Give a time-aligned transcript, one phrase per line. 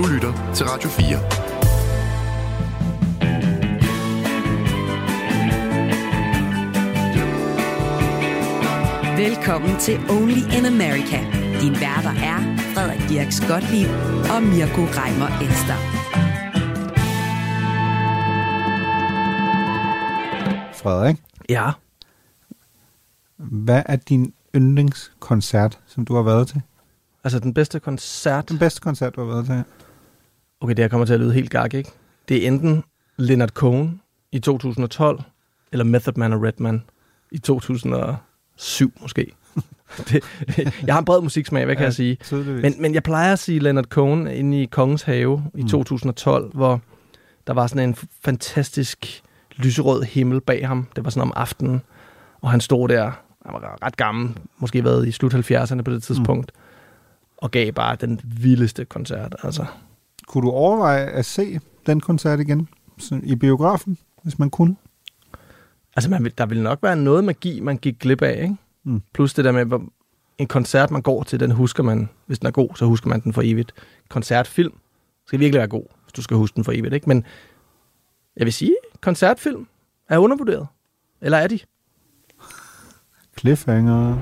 [0.00, 1.18] Du lytter til Radio 4.
[9.16, 11.18] Velkommen til Only in America.
[11.60, 13.88] Din værter er Frederik Dirk Skottliv
[14.34, 15.78] og Mirko Reimer Elster.
[20.82, 21.16] Frederik,
[21.48, 21.70] Ja.
[23.36, 26.62] hvad er din yndlingskoncert, som du har været til?
[27.24, 28.48] Altså den bedste koncert.
[28.48, 29.64] Den bedste koncert, du har været til?
[30.60, 31.90] Okay, det her kommer til at lyde helt gak, ikke?
[32.28, 32.84] Det er enten
[33.16, 34.00] Leonard Cohen
[34.32, 35.22] i 2012,
[35.72, 36.82] eller Method Man og Redman
[37.30, 39.32] i 2007 måske.
[40.08, 40.24] det,
[40.86, 42.16] jeg har en bred musiksmag, hvad kan Ja, jeg sige?
[42.24, 42.62] Tydeligvis.
[42.62, 45.68] Men, men jeg plejer at sige Leonard Cohen inde i Kongens Have i Mm.
[45.68, 46.80] 2012, hvor
[47.46, 49.22] der var sådan en fantastisk
[49.56, 50.86] lyserød himmel bag ham.
[50.96, 51.80] Det var sådan om aftenen,
[52.40, 53.04] og han stod der,
[53.46, 56.60] han var ret gammel, måske været i slut 70'erne på det tidspunkt, mm.
[57.36, 59.36] og gav bare den vildeste koncert.
[59.42, 59.64] Altså.
[60.30, 62.68] Kunne du overveje at se den koncert igen
[62.98, 64.76] så- i biografen, hvis man kunne?
[65.96, 68.56] Altså, man der vil nok være noget magi, man gik glip af, ikke?
[68.84, 69.02] Mm.
[69.14, 69.82] Plus det der med, hvor
[70.38, 73.20] en koncert, man går til, den husker man, hvis den er god, så husker man
[73.20, 73.72] den for evigt.
[74.08, 74.72] Koncertfilm
[75.26, 77.08] skal virkelig være god, hvis du skal huske den for evigt, ikke?
[77.08, 77.24] Men
[78.36, 79.66] jeg vil sige, koncertfilm
[80.08, 80.66] er undervurderet.
[81.20, 81.58] Eller er de?
[83.38, 84.16] Cliffhanger.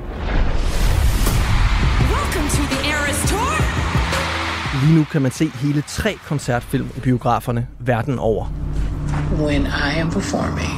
[4.82, 8.46] Lige nu kan man se hele tre koncertfilm i biograferne verden over.
[9.32, 10.74] When I am performing,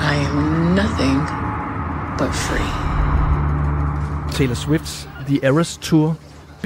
[0.00, 0.36] I am
[0.74, 1.20] nothing
[2.18, 2.70] but free.
[4.32, 6.16] Taylor Swift's The Eras Tour,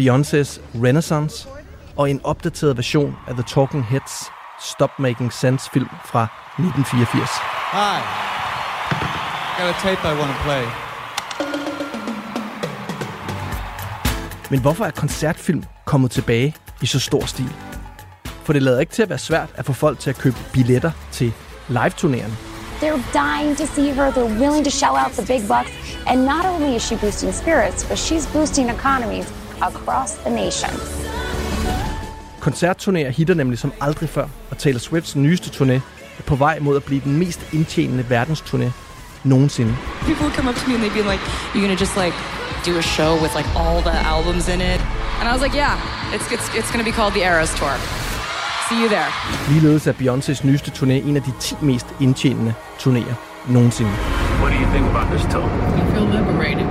[0.00, 1.48] Beyoncé's Renaissance
[1.96, 4.30] og en opdateret version af The Talking Heads
[4.60, 6.22] Stop Making Sense film fra
[6.58, 7.30] 1984.
[7.72, 7.98] Hi.
[9.58, 10.64] Got a tape I want to play.
[14.50, 17.52] Men hvorfor er koncertfilm kommet tilbage i så stor stil?
[18.44, 20.90] For det lader ikke til at være svært at få folk til at købe billetter
[21.12, 21.32] til
[21.68, 22.36] live-turnerende.
[22.82, 24.10] They're dying to see her.
[24.10, 25.70] They're willing to shell out the big bucks.
[26.06, 29.26] And not only is she boosting spirits, but she's boosting economies
[29.62, 30.70] across the nation.
[32.40, 35.72] Koncertturnéer hitter nemlig som aldrig før, og Taylor Swifts nyeste turné
[36.18, 38.70] er på vej mod at blive den mest indtjenende verdensturné
[39.24, 39.76] nogensinde.
[40.06, 41.22] people would come up to me and they'd be like,
[41.52, 42.14] "You're gonna just like
[42.66, 44.80] do a show with like all the albums in it?"
[45.20, 45.74] And I was like, "Yeah,
[46.14, 47.74] it's it's it's gonna be called the Eras Tour.
[48.68, 49.10] See you there."
[49.48, 53.14] Ligeledes er Beyoncés nyeste turné en af de 10 mest indtjenende turnéer
[53.48, 53.90] nogensinde.
[54.40, 55.46] What do you think about this tour?
[55.80, 56.66] I feel liberated.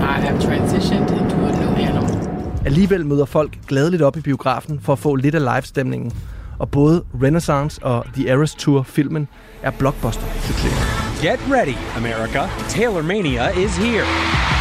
[0.00, 2.28] I have transitioned into a new animal.
[2.66, 6.12] Alligevel møder folk gladeligt op i biografen for at få lidt af livestemningen.
[6.58, 9.28] Og både Renaissance og The Eras Tour filmen
[9.62, 10.82] er blockbuster-succeser.
[11.22, 12.48] Get ready, America.
[12.68, 14.57] Taylor Mania is here.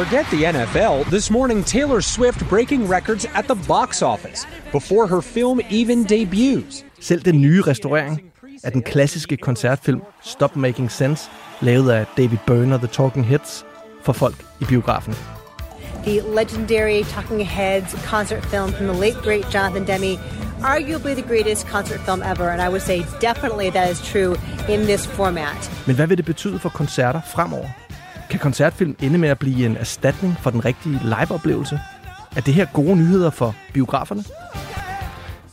[0.00, 1.10] Forget the NFL.
[1.10, 6.84] This morning, Taylor Swift breaking records at the box office before her film even debuts.
[7.00, 8.22] Selv den nye restaurering
[8.64, 13.64] af den klassiske koncertfilm Stop Making Sense, lavet af David Byrne og The Talking Heads,
[14.02, 15.14] for folk i biografen.
[16.04, 20.18] the legendary Talking Heads concert film from the late great Jonathan Demme,
[20.62, 24.36] arguably the greatest concert film ever, and I would say definitely that is true
[24.74, 25.70] in this format.
[25.86, 27.79] Men hvad vil det betyde for koncerter fremover?
[28.30, 31.80] Kan koncertfilm ende med at blive en erstatning for den rigtige liveoplevelse?
[32.36, 34.24] Er det her gode nyheder for biograferne?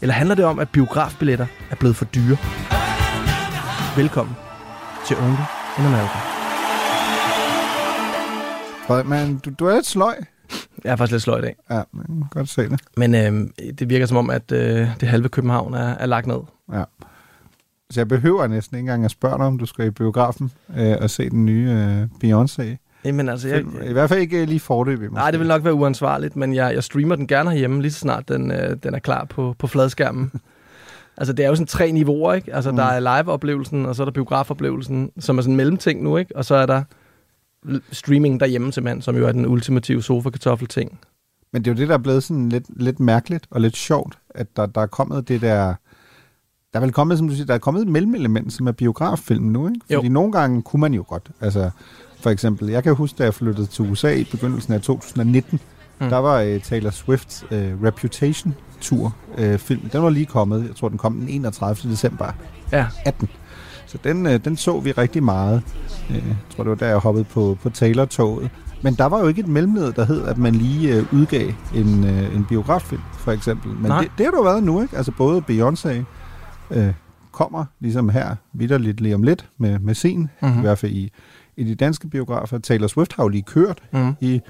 [0.02, 2.38] Eller handler det om, at biografbilletter er blevet for dyre?
[3.98, 4.36] Velkommen
[5.08, 5.44] til Only
[5.80, 6.18] in America.
[8.88, 10.16] Frederik, du, du er lidt sløj.
[10.84, 11.56] Jeg er faktisk lidt sløj i dag.
[11.70, 12.82] Ja, man kan godt se det.
[12.98, 13.48] Men øh,
[13.80, 16.40] det virker som om, at øh, det halve København er, er lagt ned.
[16.74, 16.84] Ja.
[17.92, 20.96] Så jeg behøver næsten ikke engang at spørge dig, om du skal i biografen øh,
[21.02, 22.78] og se den nye øh, Beyoncé.
[23.06, 25.10] Jamen altså, jeg, I hvert fald ikke lige forløbig.
[25.10, 28.00] nej, det vil nok være uansvarligt, men jeg, jeg streamer den gerne herhjemme, lige så
[28.00, 30.32] snart den, øh, den er klar på, på fladskærmen.
[31.18, 32.56] altså, det er jo sådan tre niveauer, ikke?
[32.56, 32.78] Altså, mm.
[32.78, 36.36] der er live-oplevelsen, og så er der biografoplevelsen, som er sådan en mellemting nu, ikke?
[36.36, 36.84] Og så er der
[37.92, 41.00] streaming derhjemme simpelthen, som jo er den ultimative sofa-kartoffel-ting.
[41.54, 44.18] Men det er jo det, der er blevet sådan lidt, lidt mærkeligt og lidt sjovt,
[44.30, 45.76] at der, der er kommet det der...
[46.78, 49.44] Der er vel kommet, som du siger, der er kommet et mellemelement, som er biograffilm
[49.44, 49.80] nu, ikke?
[49.94, 50.14] Fordi Jo.
[50.14, 51.30] nogle gange kunne man jo godt.
[51.42, 51.70] Altså,
[52.22, 55.60] for eksempel, jeg kan huske, da jeg flyttede til USA i begyndelsen af 2019,
[56.02, 56.10] Mm.
[56.10, 59.90] der var uh, Taylor Swift uh, Reputation-tur uh, film.
[59.90, 60.66] Den var lige kommet.
[60.68, 61.92] Jeg tror, den kom den 31.
[61.92, 62.26] december
[62.72, 62.86] Ja.
[63.06, 63.30] 18.
[63.86, 65.62] Så den, uh, den så vi rigtig meget.
[66.10, 66.24] Uh, jeg
[66.56, 68.50] tror, det var der, jeg hoppede på, på Taylor-toget.
[68.82, 72.04] Men der var jo ikke et mellemled, der hed, at man lige uh, udgav en,
[72.04, 73.72] uh, en biograffilm, for eksempel.
[73.72, 74.02] Men Nej.
[74.02, 74.98] det, det har jo været nu, ikke?
[74.98, 75.90] Altså både Beyoncé
[76.70, 76.94] uh,
[77.32, 80.30] kommer, ligesom her, vidderligt lige om lidt, med, med Mhm.
[80.42, 80.58] mm-hmm.
[80.58, 81.12] i hvert fald i,
[81.58, 82.58] i de danske biografer.
[82.60, 84.14] Taylor Swift har jo lige kørt Mhm.
[84.22, 84.42] i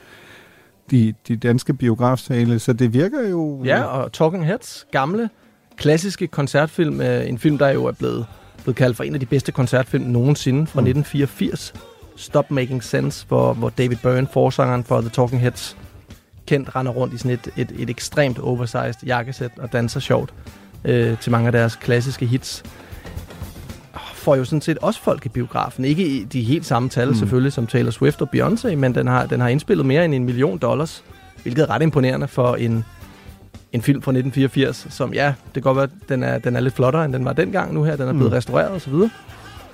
[0.92, 3.64] de, de danske biografsale, så det virker jo...
[3.64, 5.30] Ja, og Talking Heads, gamle,
[5.78, 7.02] klassiske koncertfilm.
[7.02, 8.26] øh, En film, der jo er blevet,
[8.64, 10.88] blevet kaldt for en af de bedste koncertfilm nogensinde fra Mm.
[10.88, 11.74] 1984.
[12.16, 15.78] Stop Making Sense, hvor, hvor David Byrne, forsangeren for The Talking Heads,
[16.46, 20.34] kendt render rundt i sådan et, et, et ekstremt oversized jakkesæt og danser sjovt
[20.86, 22.64] øh, til mange af deres klassiske hits.
[24.14, 25.86] Får jo sådan set også folk i biografen.
[25.86, 27.12] Ikke i de helt samme tal Mm.
[27.12, 27.18] mm.
[27.20, 30.24] selvfølgelig som Taylor Swift og Beyoncé, men den har, den har indspillet mere end en
[30.26, 31.04] million dollars,
[31.44, 32.86] hvilket er ret imponerende for en,
[33.74, 36.60] en film fra 1984, som ja, det kan godt være, at den er, den er
[36.60, 37.96] lidt flottere, end den var dengang nu her.
[37.96, 38.36] Den er blevet Mm.
[38.36, 39.10] restaureret og så videre.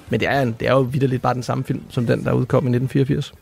[0.10, 2.32] Men det er, en, det er jo vidderligt bare den samme film, som den, der
[2.34, 3.34] udkom i 1984.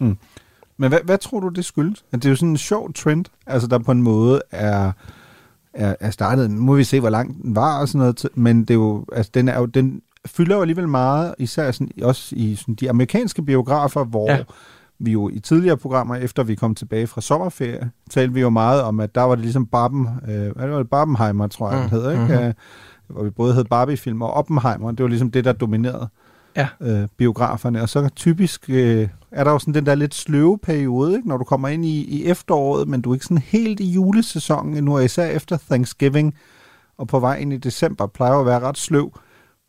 [0.77, 2.03] Men hvad, hvad tror du, det skyldes?
[2.11, 4.91] At det er jo sådan en sjov trend, altså der på en måde er,
[5.73, 6.51] er, er startet.
[6.51, 8.25] Nu må vi se, hvor lang den var og sådan noget.
[8.35, 11.91] Men det er jo, altså, den, er jo, den fylder jo alligevel meget, især sådan,
[12.03, 14.43] også i sådan, de amerikanske biografer, hvor Ja.
[14.99, 18.81] vi jo i tidligere programmer, efter vi kom tilbage fra sommerferie, talte vi jo meget
[18.81, 21.89] om, at der var det ligesom Barben, øh, hvad var det, Barbenheimer, tror jeg, Mm,
[21.89, 22.23] den hed, ikke?
[22.23, 22.31] mhm.
[22.33, 22.53] Mm-hmm.
[23.07, 24.91] hvor vi både hed Barbie-film og Oppenheimer.
[24.91, 26.07] Det var ligesom det, der dominerede
[26.55, 26.67] Ja.
[26.81, 27.81] øh, biograferne.
[27.81, 31.27] Og så typisk øh, er der jo sådan den der lidt sløve periode, ikke?
[31.27, 34.77] når du kommer ind i, i efteråret, men du er ikke sådan helt i julesæsonen
[34.77, 36.35] endnu, og især efter Thanksgiving
[36.97, 39.19] og på vej ind i december, plejer at være ret sløv.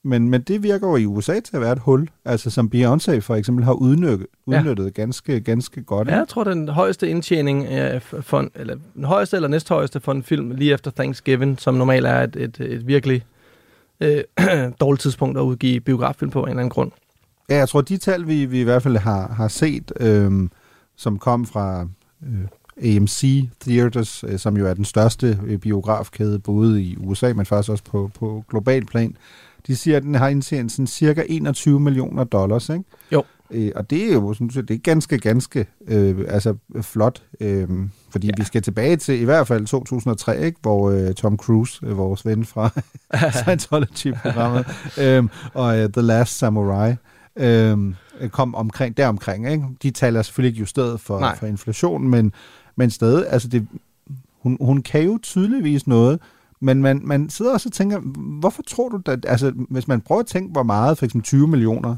[0.04, 3.18] Men, men det virker jo i USA til at være et hul, altså som Beyoncé
[3.18, 4.90] for eksempel har udnyttet, udnyttet ja.
[4.90, 6.08] ganske, ganske godt.
[6.08, 10.12] Ja, jeg tror, den højeste indtjening, øh, for en, eller den højeste eller næsthøjeste for
[10.12, 13.24] en film lige efter Thanksgiving, som normalt er et, et, et virkelig
[14.02, 16.90] øh, dårligt tidspunkt at udgive biograffilm på af en eller anden grund.
[17.48, 20.50] Ja, jeg tror, de tal, vi, vi i hvert fald har, har set, øhm,
[20.96, 21.86] som kom fra
[22.22, 27.46] øh, AMC Theaters, øh, som jo er den største øh, biografkæde både i USA, men
[27.46, 29.16] faktisk også på, på global plan,
[29.66, 32.84] de siger, at den har indtjent sådan cirka 21 millioner dollars, ikke?
[33.12, 33.24] Jo.
[33.52, 37.68] Øh, og det er jo sådan, set- det er ganske, ganske øh, altså, flot, øh,
[38.10, 38.32] fordi ja.
[38.36, 40.58] vi skal tilbage til i hvert fald 2003, ikke?
[40.62, 42.70] hvor øh, Tom Cruise, øh, vores ven fra
[43.42, 44.66] Scientology-programmet,
[45.00, 46.94] øh, og øh, The Last Samurai,
[47.36, 47.78] øh,
[48.30, 49.50] kom omkring, deromkring.
[49.52, 49.64] Ikke?
[49.82, 51.36] De tal er selvfølgelig ikke justeret for, Nej.
[51.36, 52.32] for inflation, men,
[52.76, 53.66] men stadig, altså det,
[54.42, 56.20] hun, hun kan jo tydeligvis noget,
[56.60, 58.00] men man, man sidder også og tænker,
[58.40, 61.48] hvorfor tror du, at, altså hvis man prøver at tænke, hvor meget for eksempel 20
[61.48, 61.96] millioner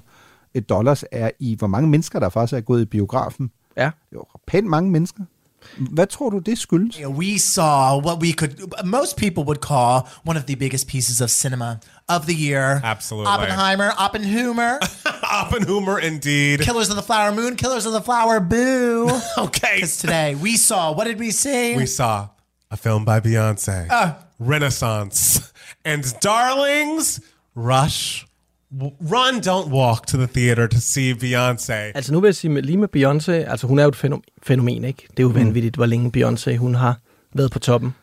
[0.54, 3.50] et dollars er i, hvor mange mennesker, der faktisk er gået i biografen.
[3.76, 3.90] Ja.
[4.14, 5.22] Jo, pænt mange mennesker.
[5.78, 6.96] Hvad tror du, det skyldes?
[6.96, 8.50] You know, we saw what we could,
[8.84, 11.78] most people would call one of the biggest pieces of cinema
[12.08, 12.80] of the year.
[12.84, 13.32] Absolutely.
[13.34, 14.72] Oppenheimer, Oppenheimer.
[15.42, 16.60] Oppenheimer, indeed.
[16.60, 19.08] Killers of the Flower Moon, Killers of the Flower Boo.
[19.46, 19.74] okay.
[19.76, 21.76] Because today we saw, what did we see?
[21.76, 22.28] We saw
[22.70, 24.12] a film by Beyonce, Uh.
[24.38, 25.52] Renaissance,
[25.84, 27.20] and darlings,
[27.54, 28.33] rush, w-
[29.00, 31.72] run, don't walk to the theater to see Beyonce.
[31.72, 34.24] Altså nu vil jeg sige, med, lige med Beyoncé, altså hun er jo et fænomen,
[34.42, 35.06] fænomen ikke?
[35.10, 35.34] Det er jo Mm.
[35.34, 36.98] vanvittigt, hvor længe Beyoncé hun har
[37.34, 37.94] været på toppen.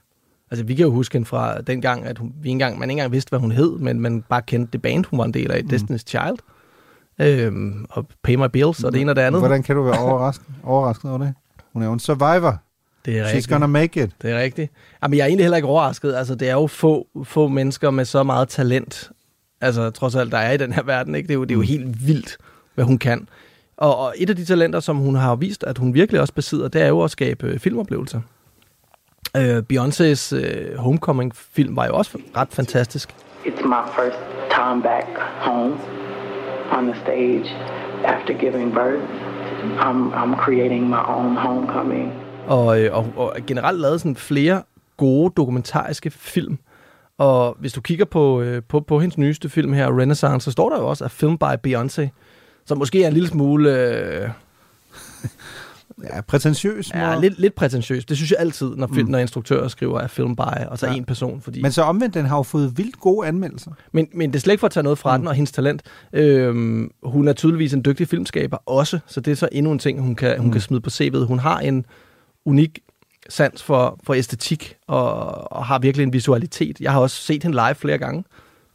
[0.51, 2.89] Altså vi kan jo huske hende fra den gang, at hun, vi ikke engang, man
[2.89, 5.33] ikke engang vidste, hvad hun hed, men man bare kendte det band, hun var en
[5.33, 5.69] del af, mm.
[5.73, 6.37] Destiny's Child.
[7.21, 9.41] Øhm, og Pay My Bills og det ene og det andet.
[9.41, 11.33] Hvordan kan du være overrasket, overrasket over det?
[11.73, 12.57] Hun er jo en survivor.
[13.05, 13.47] Det er She's rigtigt.
[13.49, 14.09] gonna make it.
[14.21, 14.71] Det er rigtigt.
[15.03, 16.13] Jamen, jeg er egentlig heller ikke overrasket.
[16.15, 19.11] Altså, det er jo få, få mennesker med så meget talent,
[19.61, 21.15] altså trods alt, der er i den her verden.
[21.15, 21.27] Ikke?
[21.27, 22.37] Det, er jo, det er jo helt vildt,
[22.75, 23.27] hvad hun kan.
[23.77, 26.67] Og, og et af de talenter, som hun har vist, at hun virkelig også besidder,
[26.67, 28.21] det er jo at skabe øh, filmoplevelser.
[29.37, 33.15] Øh, Beyoncés øh, Homecoming-film var jo også ret fantastisk.
[33.45, 34.17] It's my first
[34.49, 35.07] time back
[35.39, 35.73] home
[36.71, 37.45] on the stage
[38.05, 39.03] after giving birth.
[39.79, 42.13] I'm, I'm creating my own homecoming.
[42.47, 44.63] Og, øh, og, og generelt lavet sådan flere
[44.97, 46.57] gode dokumentariske film.
[47.21, 50.69] Og hvis du kigger på, øh, på, på hendes nyeste film her, Renaissance, så står
[50.69, 52.07] der jo også, at film by Beyoncé,
[52.65, 53.71] som måske er en lille smule...
[53.89, 54.29] Øh,
[56.03, 56.91] Ja, prætentiøs.
[56.93, 58.09] Ja, lidt, lidt prætentiøst.
[58.09, 59.11] Det synes jeg altid, når, film, Mm.
[59.11, 60.93] når instruktører skriver af film by, og så Ja.
[60.93, 61.41] en person.
[61.41, 61.61] Fordi...
[61.61, 63.71] Men så omvendt, den har jo fået vildt gode anmeldelser.
[63.91, 65.21] Men, men det er slet ikke for at tage noget fra mm.
[65.21, 65.81] den og hendes talent.
[66.13, 70.01] Øhm, hun er tydeligvis en dygtig filmskaber også, så det er så endnu en ting,
[70.01, 70.51] hun kan, hun Mm.
[70.51, 71.25] kan smide på CV'et.
[71.25, 71.85] Hun har en
[72.45, 72.79] unik
[73.29, 76.79] sans for, for æstetik og, og har virkelig en visualitet.
[76.79, 78.23] Jeg har også set hende live flere gange.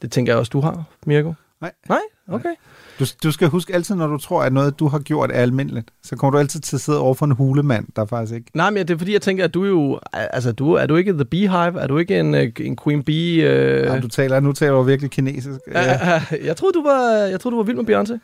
[0.02, 1.34] Det tænker jeg også, du har, Mirko.
[1.60, 1.72] Nej.
[1.88, 2.00] Nej?
[2.28, 2.54] Okay.
[3.00, 5.90] Du, du skal huske altid, når du tror, at noget, du har gjort, er almindeligt,
[6.02, 8.50] så kommer du altid til at sidde over for en hulemand, der faktisk ikke...
[8.54, 10.00] Nej, men det er fordi, jeg tænker, at du er jo...
[10.12, 11.80] Altså, du, er du ikke The Beehive?
[11.80, 13.42] Er du ikke en, øh, en Queen Bee?
[13.42, 13.82] Øh...
[13.82, 15.60] Ja, du taler, nu taler du virkelig kinesisk.
[15.72, 16.22] Ja.
[16.44, 18.18] Jeg troede, du var, jeg troede, du var vild med Beyoncé.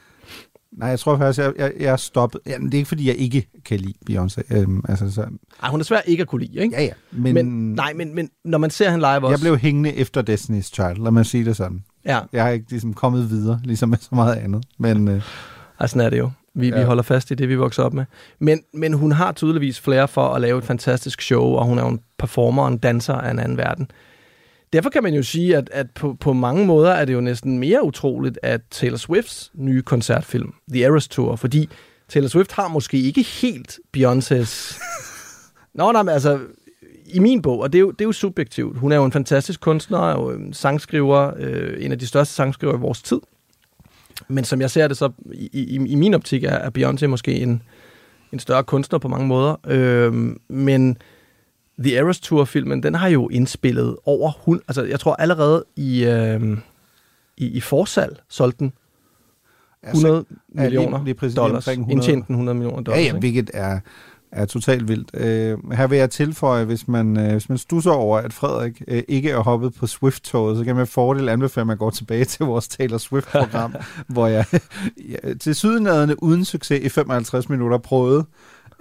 [0.72, 2.40] Nej, jeg tror faktisk, jeg, jeg, jeg er stoppet.
[2.46, 4.56] Jamen, det er ikke, fordi jeg ikke kan lide Beyoncé.
[4.56, 5.26] Øhm, altså, så,
[5.62, 6.76] Ej, hun er svær ikke at kunne lide, ikke?
[6.76, 6.92] Ja, ja.
[7.12, 9.30] Men, Men, nej, men, men når man ser hende live også...
[9.30, 11.84] jeg blev hængende efter Destiny's Child, lad mig sige det sådan.
[12.04, 12.20] Ja.
[12.32, 14.64] Jeg har ikke ligesom kommet videre, ligesom med så meget andet.
[14.78, 15.22] Men, øh,
[15.80, 16.30] Ej, sådan er det jo.
[16.54, 16.78] Vi, ja.
[16.78, 18.04] vi holder fast i det, vi voksede op med.
[18.38, 21.82] Men, men hun har tydeligvis flere for at lave et fantastisk show, og hun er
[21.82, 23.90] jo en performer og en danser af en anden verden.
[24.72, 27.58] Derfor kan man jo sige, at, at på, på mange måder er det jo næsten
[27.58, 31.68] mere utroligt, at Taylor Swifts nye koncertfilm, The Eras Tour, fordi
[32.08, 34.80] Taylor Swift har måske ikke helt Beyoncés...
[35.74, 36.38] Nå, nej, men altså,
[37.06, 38.78] i min bog, og det er, jo, det er jo subjektivt.
[38.78, 42.74] Hun er jo en fantastisk kunstner, og en sangskriver, øh, en af de største sangskriver
[42.74, 43.20] i vores tid.
[44.28, 47.34] Men som jeg ser det så, i, i, i min optik, er, er Beyoncé måske
[47.34, 47.62] en,
[48.32, 49.56] en større kunstner på mange måder.
[49.66, 50.12] Øh,
[50.48, 50.96] men
[51.82, 54.30] The Eras Tour-filmen, den har jo indspillet over...
[54.44, 56.58] Hun, altså, jeg tror allerede i, øh,
[57.36, 58.72] i, i forsalg solgte den
[59.88, 61.68] 100 Altså, ja, lige- millioner lige præcis dollars.
[61.68, 61.92] omkring 100.
[61.96, 63.04] Indtjente den 100 millioner dollars.
[63.04, 63.80] Ja, ja, hvilket er,
[64.32, 65.10] er totalt vildt.
[65.14, 69.02] Øh, her vil jeg tilføje, hvis man, øh, hvis man stusser over, at Frederik øh,
[69.08, 72.46] ikke er hoppet på Swift-toget, så kan man fordel anbefale, at man går tilbage til
[72.46, 73.74] vores Taylor Swift-program,
[74.14, 74.44] hvor jeg
[75.40, 78.24] til sydenadende uden succes i 55 minutter prøvede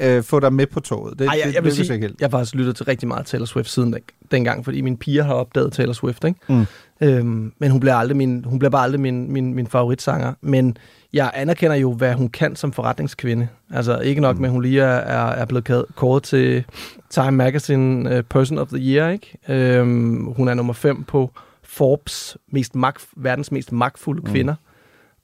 [0.01, 1.19] øh, få dig med på toget.
[1.19, 2.21] Det, Ej, jeg, det jeg vil sige, ikke helt.
[2.21, 5.23] jeg har faktisk lyttet til rigtig meget Taylor Swift siden den, dengang, fordi mine piger
[5.23, 6.39] har opdaget Taylor Swift, ikke?
[6.49, 6.65] Mm.
[7.01, 10.33] Øhm, men hun bliver, aldrig min, hun bliver bare aldrig min, min, min favoritsanger.
[10.41, 10.77] Men
[11.13, 13.47] jeg anerkender jo, hvad hun kan som forretningskvinde.
[13.73, 16.63] Altså ikke nok med, at hun lige er, er, er blevet kåret til
[17.09, 19.37] Time Magazine uh, Person of the Year, ikke?
[19.49, 21.31] Øhm, hun er nummer 5 på
[21.63, 24.55] Forbes mest magt, verdens mest magtfulde kvinder.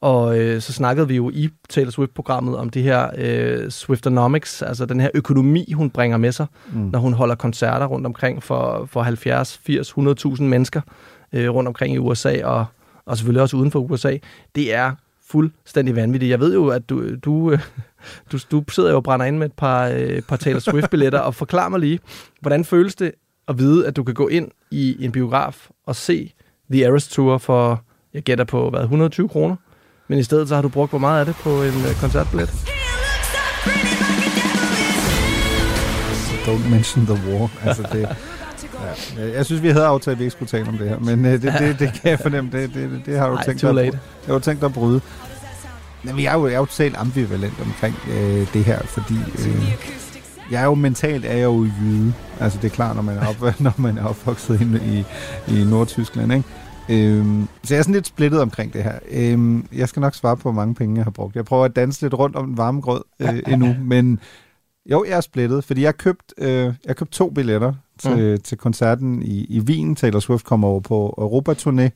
[0.01, 4.85] Og øh, så snakkede vi jo i Taylor Swift-programmet om det her øh, Swiftonomics, altså
[4.85, 6.79] den her økonomi, hun bringer med sig, Mm.
[6.79, 9.91] når hun holder koncerter rundt omkring for, for 70, 80,
[10.37, 10.81] 100.000 mennesker
[11.33, 12.65] øh, rundt omkring i USA, og,
[13.05, 14.17] og selvfølgelig også uden for USA.
[14.55, 14.91] Det er
[15.27, 16.29] fuldstændig vanvittigt.
[16.29, 17.59] Jeg ved jo, at du, du, øh,
[18.31, 21.35] du, du sidder jo og brænder ind med et par, øh, par Taylor Swift-billetter, og
[21.35, 21.99] forklar mig lige,
[22.41, 23.11] hvordan føles det
[23.47, 26.33] at vide, at du kan gå ind i en biograf og se
[26.71, 27.81] The Eras Tour for,
[28.13, 29.55] jeg gætter på, hvad, 120 kroner?
[30.07, 32.49] Men i stedet så har du brugt hvor meget af det på en øh, koncertbillet?
[36.47, 37.49] Don't mention the war.
[37.65, 38.07] Altså det,
[39.17, 39.27] ja.
[39.37, 41.31] Jeg synes, vi havde aftalt, at vi ikke skulle tale om det her, men øh,
[41.31, 42.51] det, det, det kan jeg fornemme.
[42.51, 45.01] Det, det, det, det har du Ej, tænkt at- det har tænkt dig at bryde.
[46.03, 49.77] Men jeg er jo, jeg er jo totalt ambivalent omkring øh, det her, fordi øh,
[50.51, 52.13] jeg er jo mentalt er jeg jo jyde.
[52.39, 55.05] Altså det er klart, når man er, op, når man er opvokset inde i,
[55.59, 56.45] i Nordtyskland, ikke?
[56.89, 58.99] Øhm, så jeg er sådan lidt splittet omkring det her.
[59.11, 61.35] Øhm, jeg skal nok svare på, hvor mange penge jeg har brugt.
[61.35, 64.19] Jeg prøver at danse lidt rundt om den varme grød øh, endnu, men
[64.91, 68.41] jo, jeg er splittet, fordi jeg har købt, øh, jeg købt to billetter til, mm.
[68.41, 69.95] til koncerten i, i Wien.
[69.95, 71.89] Taylor Swift kommer over på Europaturné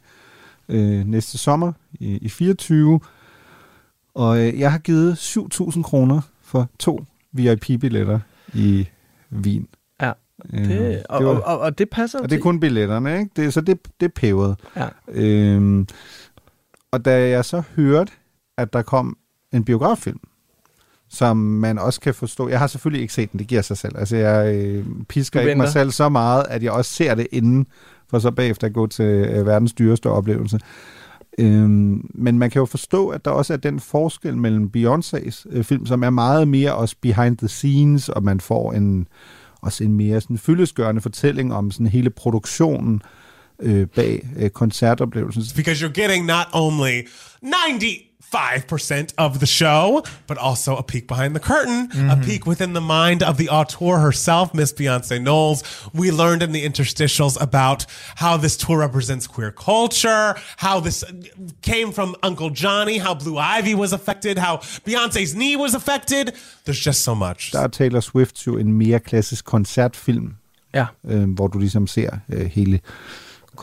[0.69, 2.99] øh, næste sommer i, i 24.
[4.13, 8.19] Og øh, jeg har givet 7.000 kroner for to VIP-billetter
[8.53, 8.87] i
[9.31, 9.67] Wien.
[10.53, 13.31] Øh, Det, og, det var- og, og, det passer og det er kun billetterne, ikke?
[13.35, 14.55] Det, så det, det er pævet.
[14.75, 14.87] Ja.
[15.11, 15.87] Øhm,
[16.91, 18.11] og da jeg så hørte,
[18.57, 19.17] at der kom
[19.53, 20.19] en biograffilm,
[21.09, 22.49] som man også kan forstå.
[22.49, 23.97] Jeg har selvfølgelig ikke set den, det giver sig selv.
[23.97, 27.67] Altså, jeg øh, pisker ikke mig selv så meget, at jeg også ser det inden,
[28.09, 30.59] for så bagefter at gå til øh, verdens dyreste oplevelse.
[31.39, 35.63] Øhm, men man kan jo forstå, at der også er den forskel mellem Beyoncés øh,
[35.63, 39.07] film, som er meget mere også behind the scenes, og man får en
[39.61, 43.01] også en mere sådan fyldesgørende fortælling om sådan hele produktionen
[43.61, 45.43] øh, bag øh, koncertoplevelsen.
[45.55, 47.01] because you're getting not only
[47.43, 52.23] 95% of the show, but also a peek behind the curtain, a Mhm.
[52.23, 55.63] peek within the mind of the auteur herself, Miss Beyonce Knowles.
[55.93, 61.03] We learned in the interstitials about how this tour represents queer culture, how this
[61.61, 66.31] came from Uncle Johnny, how Blue Ivy was affected, how Beyonce's knee was affected.
[66.65, 67.51] There's just so much.
[67.51, 70.33] Der er Taylor Swift jo en mere klassisk koncertfilm,
[70.73, 70.85] Ja.
[71.07, 72.79] øh, hvor du ligesom ser øh, hele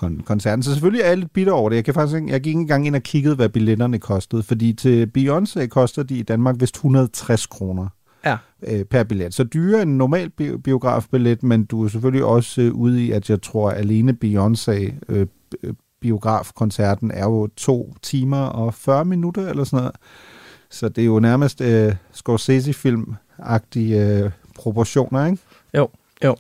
[0.03, 0.63] kon- koncerten.
[0.63, 1.77] Så selvfølgelig er jeg lidt bitter over det.
[1.77, 4.73] Jeg, kan faktisk, ikke- jeg gik ikke engang ind og kiggede, hvad billetterne kostede, fordi
[4.73, 7.87] til Beyoncé koster de i Danmark vist 160 kroner
[8.25, 8.37] Ja.
[8.67, 9.35] øh, per billet.
[9.35, 9.45] Så
[9.83, 13.43] end en normal bi- biografbillet, men du er selvfølgelig også øh, ude i, at jeg
[13.43, 15.55] tror, alene Beyoncé øh, b-
[16.01, 19.93] biografkoncerten er jo to timer og 40 minutter eller sådan noget.
[20.71, 25.39] Så det er jo nærmest øh, Scorsese-film-agtige øh, proportioner, ikke?
[25.77, 25.89] Jo,
[26.25, 26.37] jo.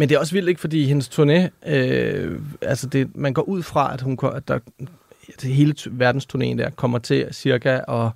[0.00, 0.60] Men det er også vildt, ikke?
[0.60, 4.58] Fordi hendes turné, øh, altså det, man går ud fra, at, hun, at der,
[5.34, 8.10] at hele verdensturnéen der kommer til cirka at,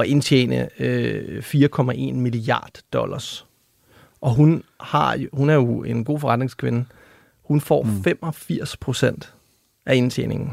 [0.00, 3.46] at indtjene øh, 4,1 milliard dollars.
[4.20, 6.84] Og hun, har, hun er jo en god forretningskvinde.
[7.44, 8.04] Hun får mm.
[8.04, 9.34] 85 procent
[9.86, 10.52] af indtjeningen.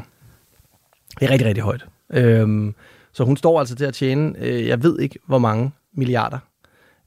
[1.20, 1.86] Det er rigtig, rigtig højt.
[2.10, 2.74] Øhm,
[3.12, 6.38] så hun står altså til at tjene, øh, jeg ved ikke, hvor mange milliarder.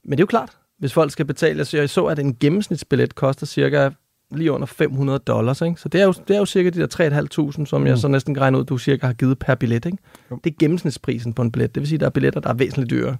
[0.04, 3.14] Men det er jo klart, hvis folk skal betale, så jeg så, at en gennemsnitsbillet
[3.14, 3.90] koster cirka
[4.30, 5.80] lige under 500 dollars, ikke?
[5.80, 7.86] Så det er jo, det er jo cirka de der 3.500, som mm.
[7.86, 9.98] jeg så næsten kan regne ud, du cirka har givet per billet, ikke?
[10.44, 11.74] Det er gennemsnitsprisen på en billet.
[11.74, 13.16] Det vil sige, at der er billetter, der er væsentligt dyrere.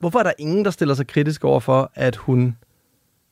[0.00, 2.56] Hvorfor er der ingen, der stiller sig kritisk over for, at hun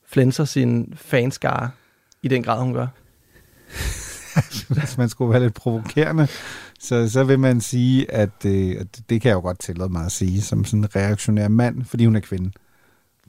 [0.07, 1.71] flænser sin fanskare
[2.23, 2.87] i den grad, hun gør?
[4.81, 6.29] Hvis man skulle være lidt provokerende,
[6.81, 8.77] så, så vil man sige, at øh,
[9.09, 12.05] det kan jeg jo godt tillade mig at sige, som sådan en reaktionær mand, fordi
[12.05, 12.51] hun er kvinde.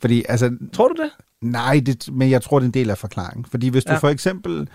[0.03, 1.09] Fordi, altså, tror du det?
[1.41, 3.45] Nej, det, men jeg tror, det er en del af forklaringen.
[3.45, 3.97] Fordi hvis du Ja.
[3.97, 4.69] for eksempel...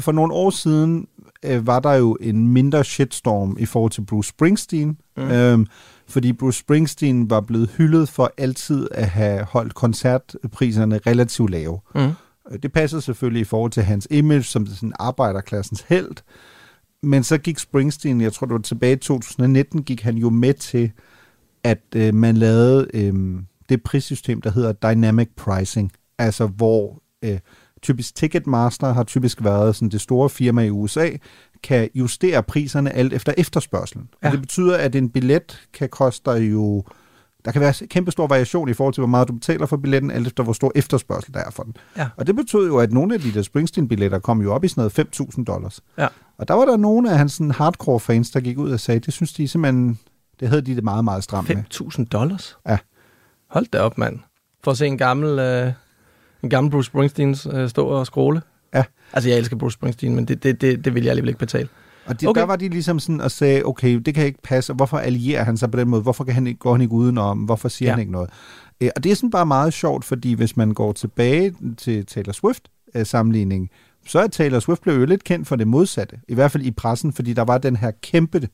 [0.00, 1.06] For nogle år siden
[1.44, 4.88] øh, var der jo en mindre shitstorm i forhold til Bruce Springsteen.
[5.16, 5.22] Mm.
[5.22, 5.30] Mm.
[5.30, 5.66] Øhm,
[6.08, 11.80] fordi Bruce Springsteen var blevet hyldet for altid at have holdt koncertpriserne relativt lave.
[11.94, 12.00] Mm.
[12.00, 16.16] Øh, Det passede selvfølgelig i forhold til hans image som sådan arbejderklassens held.
[17.02, 20.54] Men så gik Springsteen, jeg tror det var tilbage i 2019, gik han jo med
[20.54, 20.92] til,
[21.64, 23.14] at øh, man lavede øh,
[23.68, 25.92] det prissystem, der hedder Dynamic Pricing.
[26.18, 27.38] Altså hvor øh,
[27.82, 31.10] typisk Ticketmaster har typisk været sådan det store firma i USA,
[31.62, 34.08] kan justere priserne alt efter efterspørgselen.
[34.24, 34.30] Ja.
[34.30, 36.84] Det betyder, at en billet kan koste jo...
[37.44, 40.10] Der kan være kæmpe stor variation i forhold til, hvor meget du betaler for billetten,
[40.10, 41.76] alt efter hvor stor efterspørgsel der er for den.
[41.96, 42.08] Ja.
[42.16, 44.90] Og det betød jo, at nogle af de der Springsteen-billetter kom jo op i sådan
[44.96, 45.80] noget 5.000 dollars.
[45.98, 46.06] Ja.
[46.38, 49.00] Og der var der nogle af hans sådan hardcore fans, der gik ud og sagde,
[49.00, 49.98] det synes de simpelthen,
[50.40, 51.64] det havde de det meget, meget stramt med.
[51.74, 52.56] 5.000 dollars?
[52.68, 52.78] Ja.
[53.54, 54.18] Hold da op, mand.
[54.64, 55.72] For at se en gammel, øh,
[56.42, 58.42] en gammel Bruce Springsteen øh, stå og skråle.
[58.74, 58.84] Ja.
[59.12, 61.68] Altså, jeg elsker Bruce Springsteen, men det, det, det, det vil jeg alligevel ikke betale.
[62.06, 62.40] Og det, okay.
[62.40, 65.44] der var de ligesom sådan og sagde, okay, det kan ikke passe, og hvorfor allierer
[65.44, 66.02] han sig på den måde?
[66.02, 67.38] Hvorfor kan han ikke, går han ikke udenom?
[67.38, 67.92] Hvorfor siger Ja.
[67.92, 68.30] han ikke noget?
[68.80, 72.32] Øh, Og det er sådan bare meget sjovt, fordi hvis man går tilbage til Taylor
[72.32, 73.70] Swift-sammenligning,
[74.06, 76.70] så er Taylor Swift blev jo lidt kendt for det modsatte, i hvert fald i
[76.70, 78.48] pressen, fordi der var den her kæmpe,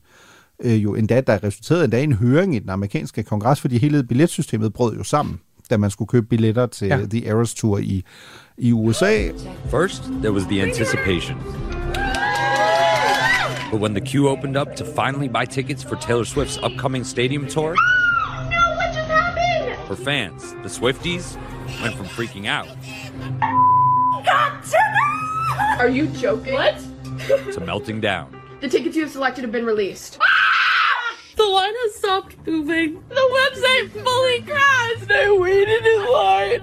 [0.63, 4.03] øh, jo endda, der resulterede endda i en høring i den amerikanske kongres, fordi hele
[4.03, 5.39] billetsystemet brød jo sammen,
[5.69, 6.97] da man skulle købe billetter til Ja.
[6.97, 7.05] ja.
[7.05, 8.03] The Eras Tour i,
[8.57, 9.27] i USA.
[9.69, 11.37] First, there was the anticipation.
[13.71, 17.47] But when the queue opened up to finally buy tickets for Taylor Swift's upcoming stadium
[17.47, 17.75] tour,
[19.87, 21.37] her fans, the Swifties,
[21.81, 22.67] went from freaking out
[25.79, 26.53] Are you joking?
[26.53, 26.75] What?
[27.53, 28.40] to melting down.
[28.61, 30.19] The tickets you have selected have been released.
[31.41, 32.89] The line has stopped moving.
[33.19, 35.09] The website fully crashed.
[35.11, 36.61] I waited in line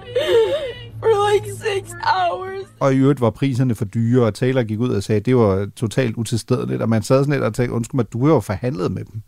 [1.00, 2.64] for like six hours.
[2.80, 5.36] Og i øvrigt var priserne for dyre, og Taylor gik ud og sagde, at det
[5.36, 8.40] var totalt utilstedeligt, og man sad sådan lidt og tænkte, undskyld mig, du har jo
[8.40, 9.22] forhandlet med dem.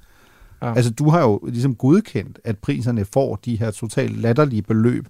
[0.63, 0.69] Ja.
[0.69, 0.75] Ja.
[0.75, 5.07] Altså, du har jo ligesom godkendt, at priserne får de her totalt latterlige beløb,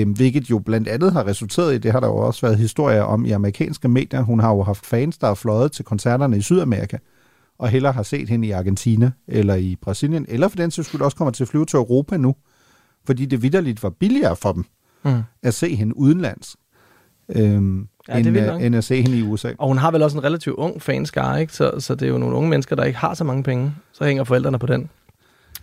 [0.00, 3.02] øh, hvilket jo blandt andet har resulteret i, det har der jo også været historier
[3.02, 6.40] om i amerikanske medier, hun har jo haft fans, der er fløjet til koncerterne i
[6.40, 6.96] Sydamerika,
[7.58, 11.00] og hellere har set hende i Argentina, eller i Brasilien, eller for den sags skyld
[11.00, 12.34] også kommer til at flyve til Europa nu,
[13.06, 14.64] fordi det vidderligt var billigere for dem
[15.04, 15.22] Mm.
[15.42, 16.56] at se hende udenlands,
[17.28, 19.52] øhm, Ja, det end, vildt øh, end at se hende i USA.
[19.58, 21.52] Og hun har vel også en relativt ung fanskare, ikke?
[21.52, 23.74] Så, så det er jo nogle unge mennesker, der ikke har så mange penge.
[23.92, 24.90] Så hænger forældrene på den.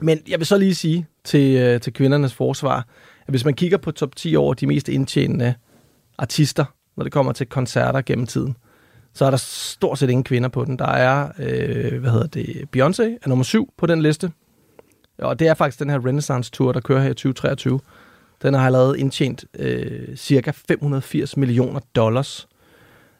[0.01, 2.87] Men jeg vil så lige sige til, øh, til kvindernes forsvar,
[3.29, 5.53] at hvis man kigger på top 10 over de mest indtjenende
[6.17, 6.65] artister,
[6.97, 8.57] når det kommer til koncerter gennem tiden,
[9.13, 10.79] så er der stort set ingen kvinder på den.
[10.79, 14.31] Der er, øh, hvad hedder det, Beyoncé er nummer syv på den liste.
[15.17, 17.79] Og det er faktisk den her Renaissance Tour, der kører her i 2023.
[18.41, 22.47] Den har lavet indtjent øh, cirka 580 millioner dollars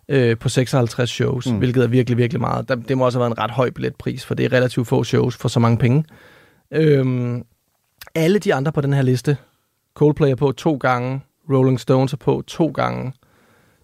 [0.10, 1.54] øh, på 56 shows, mm.
[1.54, 1.58] Mm.
[1.58, 2.70] hvilket er virkelig, virkelig meget.
[2.70, 5.04] Der, det må også have været en ret høj billetpris, for det er relativt få
[5.04, 6.04] shows for så mange penge.
[6.72, 7.44] Øhm,
[8.16, 9.38] alle de andre på den her liste,
[9.94, 13.14] Coldplay er på to gange, Rolling Stones er på to gange.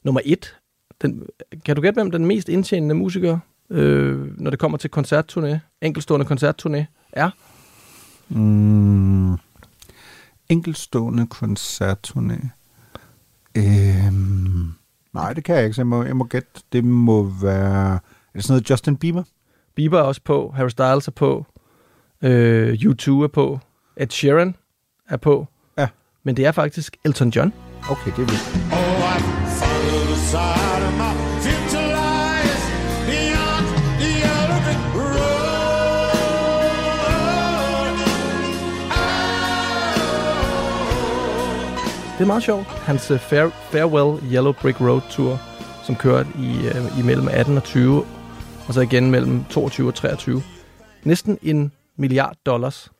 [0.03, 0.55] Nummer et,
[1.01, 1.27] den,
[1.65, 3.39] kan du gætte, hvem den mest indtjenende musiker,
[3.69, 7.29] øh, når det kommer til koncertturné, enkeltstående koncertturné, er?
[8.29, 9.37] Mm,
[10.49, 12.47] enkeltstående koncertturné.
[13.57, 14.73] Øhm,
[15.13, 16.61] nej, det kan jeg ikke, så jeg må, jeg må gætte.
[16.73, 17.93] Det må være...
[17.93, 17.99] Er
[18.33, 19.23] det sådan noget Justin Bieber?
[19.75, 21.45] Bieber er også på, Harry Styles er på,
[22.21, 23.59] øh, U2 er på,
[23.97, 24.55] Ed Sheeran
[25.09, 25.47] er på.
[26.25, 27.53] Men det er faktisk Elton John.
[27.89, 28.55] Okay, det er vildt.
[42.17, 42.67] Det er meget sjovt.
[42.67, 45.39] Hans uh, Fare, Farewell Yellow Brick Road Tour,
[45.83, 48.05] som kørte i, uh, imellem 18 og 20,
[48.67, 50.43] og så igen mellem 22 og 23.
[51.03, 52.91] Næsten en milliard dollars.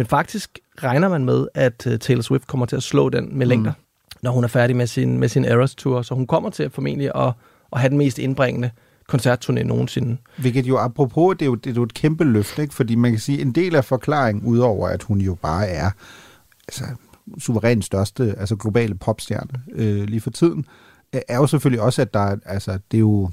[0.00, 3.46] Men faktisk regner man med, at uh, Taylor Swift kommer til at slå den med
[3.46, 4.16] længder, mm.
[4.22, 6.02] når hun er færdig med sin, med sin Eras Tour.
[6.02, 7.32] Så hun kommer til at formentlig at,
[7.72, 8.70] at have den mest indbringende
[9.12, 10.16] koncertturné nogensinde.
[10.38, 12.74] Hvilket jo apropos, det er jo, det er jo et kæmpe løft, ikke?
[12.74, 15.90] fordi man kan sige, en del af forklaringen, udover at hun jo bare er
[16.68, 16.84] altså,
[17.38, 20.64] suverænt største altså globale popstjerne øh, lige for tiden,
[21.14, 23.30] øh, er jo selvfølgelig også, at der er, altså, det er jo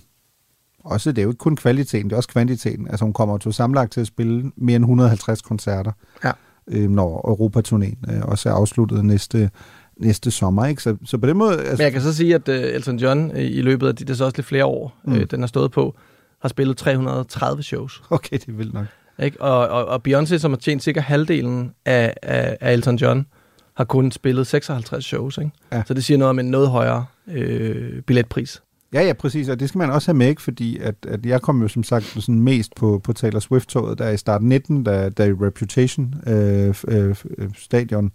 [0.83, 2.87] også, det er jo ikke kun kvaliteten, det er også kvantiteten.
[2.87, 5.91] Altså hun kommer til sammenlagt til at spille mere end 150 koncerter.
[6.23, 6.31] Ja.
[6.67, 9.49] Øh, når Europaturnéen øh, også er afsluttet næste,
[9.97, 10.65] næste sommer.
[10.65, 10.83] Ikke?
[10.83, 11.57] Så, så på den måde...
[11.57, 14.09] Men jeg kan så sige, at uh, Elton John uh, i løbet af de, det
[14.09, 15.13] er så også lidt flere år, mm.
[15.13, 15.27] Mm.
[15.27, 15.95] den har stået på,
[16.41, 18.03] har spillet 330 shows.
[18.09, 18.85] Okay, det er vildt nok.
[19.19, 19.41] Ikke?
[19.41, 23.25] Og, og, og Beyoncé, som har tjent cirka halvdelen af, af, af Elton John,
[23.73, 25.37] har kun spillet 56 shows.
[25.37, 25.51] Ikke?
[25.71, 25.83] Ja.
[25.87, 28.61] Så det siger noget om en noget højere øh, billetpris.
[28.93, 30.41] Ja, ja, præcis, og det skal man også have med, ikke?
[30.41, 34.09] fordi at, at jeg kom jo som sagt sådan mest på, på Taylor Swift-toget, der
[34.09, 38.11] i start 19, da, da Reputation øh, øh, øh, stadion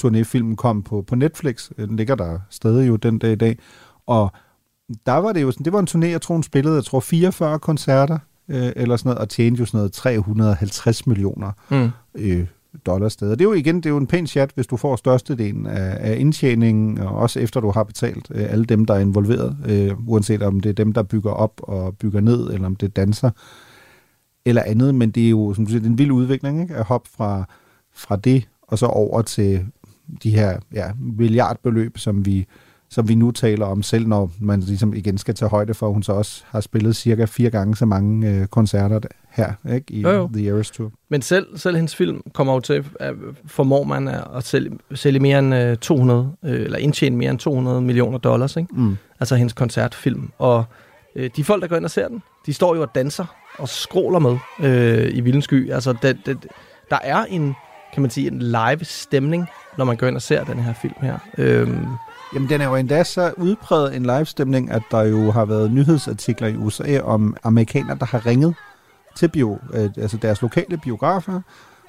[0.00, 1.70] turnéfilmen kom på, på Netflix.
[1.76, 3.58] Den ligger der stadig jo den dag i dag.
[4.06, 4.32] Og
[5.06, 7.00] der var det jo sådan, det var en turné, jeg tror hun spillede, jeg tror
[7.00, 11.90] 44 koncerter, øh, eller sådan noget, og tjente jo sådan noget 350 millioner Mm.
[12.14, 12.46] øh,
[12.86, 13.30] dollars sted.
[13.30, 15.66] Og det er jo igen, det er jo en pæn chat, hvis du får størstedelen
[15.66, 19.56] af, af indtjeningen, og også efter du har betalt øh, alle dem, der er involveret,
[19.66, 22.86] øh, uanset om det er dem, der bygger op og bygger ned, eller om det
[22.86, 23.30] er danser,
[24.44, 26.74] eller andet, men det er jo, som du siger, det er en vild udvikling, ikke?
[26.74, 27.44] at hoppe fra,
[27.94, 29.66] fra det, og så over til
[30.22, 32.46] de her ja, milliardbeløb, som vi,
[32.88, 35.92] som vi nu taler om, selv når man ligesom igen skal tage højde for, at
[35.92, 39.00] hun så også har spillet cirka fire gange så mange øh, koncerter
[39.34, 39.92] her ikke?
[39.92, 40.30] i Jo, jo.
[40.34, 40.92] The Eras Tour.
[41.08, 43.14] Men selv, selv hendes film kommer jo til, at
[43.46, 47.80] formår man at sælge, sælge mere end øh, 200, øh, eller indtjene mere end 200
[47.80, 48.68] millioner dollars, ikke?
[48.72, 48.96] Mm.
[49.20, 50.30] Altså hendes koncertfilm.
[50.38, 50.64] Og
[51.16, 53.68] øh, de folk, der går ind og ser den, de står jo og danser og
[53.68, 55.70] skråler med øh, i Vildens Sky.
[55.70, 56.46] Altså, det, det,
[56.90, 57.54] der er en,
[57.92, 59.46] kan man sige, en live stemning,
[59.78, 61.18] når man går ind og ser den her film her.
[61.38, 61.86] Øhm,
[62.34, 66.48] Jamen, den er jo endda så udpræget en livestemning, at der jo har været nyhedsartikler
[66.48, 68.54] i USA om amerikanere, der har ringet
[69.16, 71.40] til bio, øh, altså deres lokale biografer,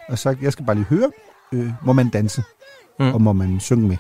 [0.10, 1.12] og sagt, jeg skal bare lige høre,
[1.54, 2.44] øh, må man danse,
[3.00, 3.14] Mm.
[3.14, 3.98] og må man synge med.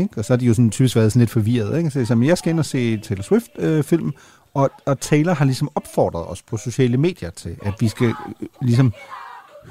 [0.00, 0.08] Ikke?
[0.16, 1.78] Og så har de jo sådan typisk været sådan lidt forvirret.
[1.78, 1.90] Ikke?
[1.90, 4.12] Så sådan, jeg skal ind og se Taylor Swift-film, øh,
[4.54, 8.14] og, og Taylor har ligesom opfordret os på sociale medier til, at vi skal øh,
[8.62, 8.92] ligesom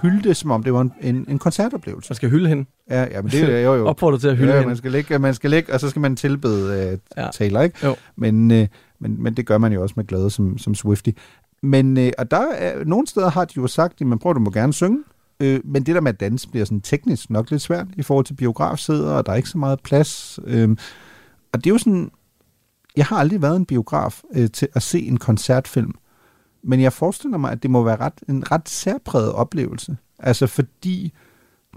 [0.02, 2.10] hylde det, som om det var en, en, en koncertoplevelse.
[2.12, 2.65] Man skal hylde hende.
[2.89, 3.88] Ja, ja men det er jo jo.
[3.88, 4.67] Opfordret til at hylde ja, hende.
[4.67, 7.30] man skal ligge, man skal ligge, og så skal man tilbede øh, Ja.
[7.34, 7.88] Taylor, ikke?
[7.88, 7.96] Jo.
[8.15, 8.67] Men, øh,
[9.00, 11.10] men, men det gør man jo også med glæde som, som Swifty.
[11.63, 14.39] Men øh, og der er, nogle steder har de jo sagt, at man prøver, du
[14.39, 15.04] må gerne synge,
[15.39, 18.26] øh, men det der med at danse bliver sådan teknisk nok lidt svært i forhold
[18.26, 20.39] til biografsæder, og der er ikke så meget plads.
[20.43, 20.69] Øh,
[21.54, 22.12] og det er jo sådan,
[22.95, 25.93] jeg har aldrig været en biograf øh, til at se en koncertfilm,
[26.63, 29.97] men jeg forestiller mig, at det må være ret, en ret særpræget oplevelse.
[30.19, 31.13] Altså fordi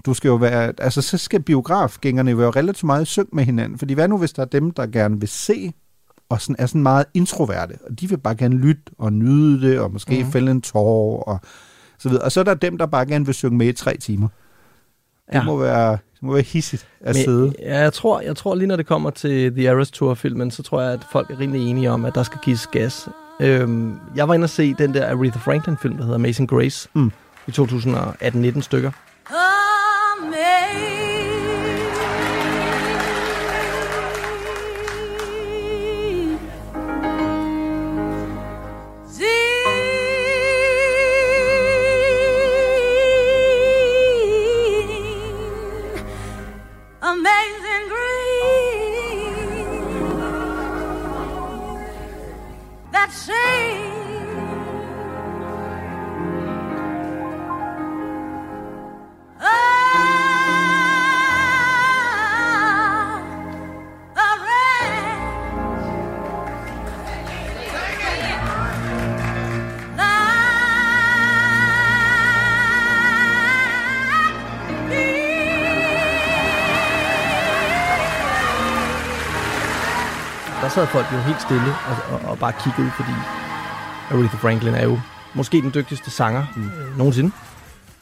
[0.07, 3.45] du skal jo være, altså så skal biografgængerne jo være relativt meget i synk med
[3.45, 5.73] hinanden, fordi hvad nu hvis der er dem, der gerne vil se,
[6.35, 9.79] og sådan, er sådan meget introverte, og de vil bare gerne lytte og nyde det,
[9.79, 10.33] og måske mm.
[10.33, 11.41] fælde en tår, og
[11.99, 12.25] så videre.
[12.25, 14.29] Og så er der dem, der bare gerne vil synge med i tre timer.
[15.27, 15.43] Det Ja.
[15.43, 17.43] må være, det må være hissigt at sidde.
[17.43, 20.63] Men, ja, jeg tror, jeg tror lige når det kommer til The Eras Tour-filmen, så
[20.63, 23.09] tror jeg, at folk er rimelig enige om, at der skal gives gas.
[23.41, 27.13] Øhm, jeg var inde og se den der Aretha Franklin-film, der hedder Amazing Grace, mm.
[27.47, 28.91] i 2018-19 stykker.
[80.95, 83.15] Folk jo helt stille og, og, og bare kiggede, fordi
[84.11, 85.01] Aretha Franklin er jo
[85.35, 86.63] måske den dygtigste sanger mm.
[86.63, 87.31] øh, nogensinde.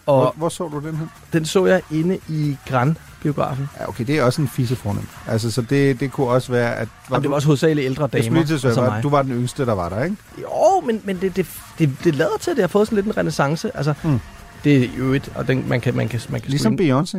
[0.07, 1.07] Og Hvor, hvor så du den her?
[1.33, 3.69] den så jeg inde i Grand-biografen.
[3.81, 5.07] Ja, okay, det er også en fisse fornem.
[5.29, 6.89] Altså, så det, det kunne også være, at...
[7.11, 9.03] Jamen, det var også hovedsageligt ældre Jeg skulle damer, lige var- mig.
[9.03, 10.17] du var den yngste, der var der, ikke?
[10.43, 11.47] Jo, men, men det, det,
[11.79, 13.77] det, det lader til, at det har fået sådan lidt en renaissance.
[13.77, 14.21] Altså, Mm.
[14.65, 17.19] det er jo et, og den, man kan, man kan, man kan Ligesom Beyoncé.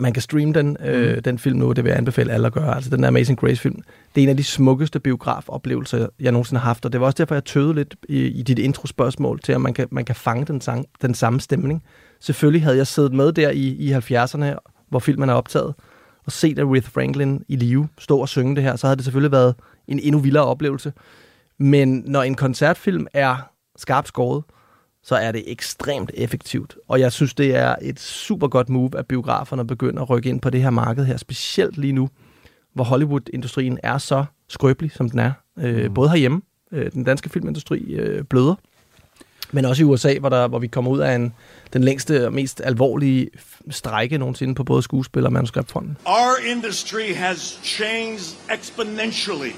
[0.00, 1.22] man kan streame den, øh, Mm.
[1.22, 2.74] den film nu, det vil jeg anbefale alle at gøre.
[2.74, 3.82] Altså, den der Amazing Grace-film,
[4.14, 7.16] det er en af de smukkeste biografoplevelser, jeg nogensinde har haft, og det var også
[7.16, 10.44] derfor, jeg tøvede lidt i, i dit introspørgsmål til, at man kan, man kan fange
[10.46, 11.82] den, sang, den samme stemning.
[12.20, 14.56] Selvfølgelig havde jeg siddet med der i, i 70'erne,
[14.88, 15.74] hvor filmen er optaget,
[16.26, 19.32] og set Aretha Franklin i live stå og synge det her, så havde det selvfølgelig
[19.32, 19.54] været
[19.88, 20.92] en endnu vildere oplevelse.
[21.58, 23.36] Men når en koncertfilm er
[23.76, 24.44] skarpt skåret,
[25.02, 26.76] så er det ekstremt effektivt.
[26.88, 30.40] Og jeg synes, det er et super godt move, at biograferne begynder at rykke ind
[30.40, 32.08] på det her marked her, specielt lige nu,
[32.74, 35.32] hvor Hollywood-industrien er så skrøbelig, som den er.
[35.58, 38.54] Øh, Både herhjemme, øh, den danske filmindustri øh, bløder,
[39.54, 41.34] Men også i USA, hvor, der, hvor vi kommer ud af en,
[41.72, 43.30] den længste og mest alvorlige
[43.70, 45.96] strejke nogensinde på både skuespil- og manuskriptfronten.
[46.04, 49.52] Our industry has changed exponentially.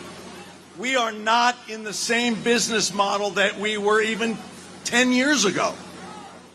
[0.80, 4.38] We are not in the same business model that we were even
[4.84, 5.68] 10 years ago.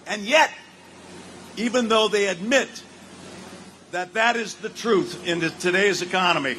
[0.08, 0.52] And yet,
[1.58, 2.86] even though they admit
[3.92, 6.56] that that is the truth in the- today's economy,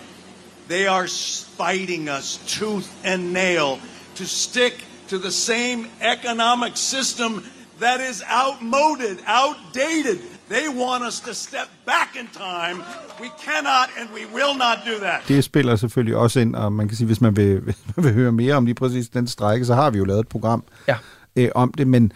[0.69, 3.79] they are s- fighting us tooth and nail
[4.17, 4.73] to stick
[5.09, 7.45] to the same economic system
[7.81, 10.19] that is outmoded, outdated.
[10.49, 12.77] They want us to step back in time.
[13.21, 15.21] We cannot and we will not do that.
[15.29, 18.13] Det spiller selvfølgelig også ind, og man kan sige, hvis man vil, hvis man vil
[18.13, 20.97] høre mere om lige præcis den strække, så har vi jo lavet et program ja.
[21.37, 22.13] øh, om det, men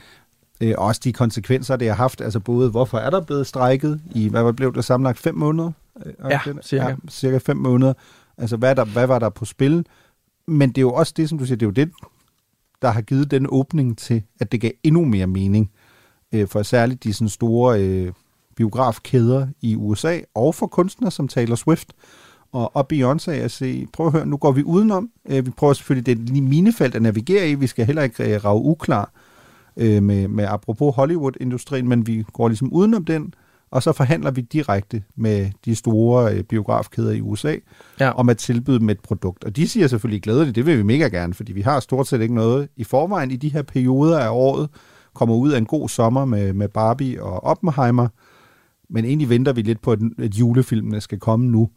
[0.61, 4.29] øh, også de konsekvenser, det har haft, altså både hvorfor er der blevet strækket i,
[4.29, 5.71] hvad blev det sammenlagt, fem måneder?
[6.07, 6.89] Øh, Ja, den- cirka.
[6.89, 7.93] Ja, cirka fem måneder.
[8.39, 9.87] Altså, hvad, er der, hvad var der på spil?
[10.47, 11.91] Men det er jo også det, som du siger, det er jo det,
[12.83, 15.71] der har givet den åbning til, at det gav endnu mere mening
[16.33, 18.13] øh, for særligt de sådan store øh,
[18.57, 21.93] biografkæder i USA, og for kunstnere som Taylor Swift
[22.53, 25.11] og, og Beyoncé at se, prøv at høre, nu går vi udenom.
[25.29, 28.35] Øh, vi prøver selvfølgelig, det er lige minefelt at navigere i, vi skal heller ikke
[28.35, 29.11] øh, rave uklar
[29.77, 33.35] øh, med, med apropos Hollywood-industrien, men vi går ligesom udenom den,
[33.71, 37.57] og så forhandler vi direkte med de store øh, biografkæder i USA
[38.01, 38.11] ja.
[38.11, 39.45] om at tilbyde dem et produkt.
[39.45, 42.21] Og de siger selvfølgelig glædeligt, det vil vi mega gerne, fordi vi har stort set
[42.21, 44.69] ikke noget i forvejen i de her perioder af året,
[45.15, 48.09] kommer ud af en god sommer med, med Barbie og Oppenheimer,
[48.89, 51.71] men egentlig venter vi lidt på, at, at julefilmene skal komme nu.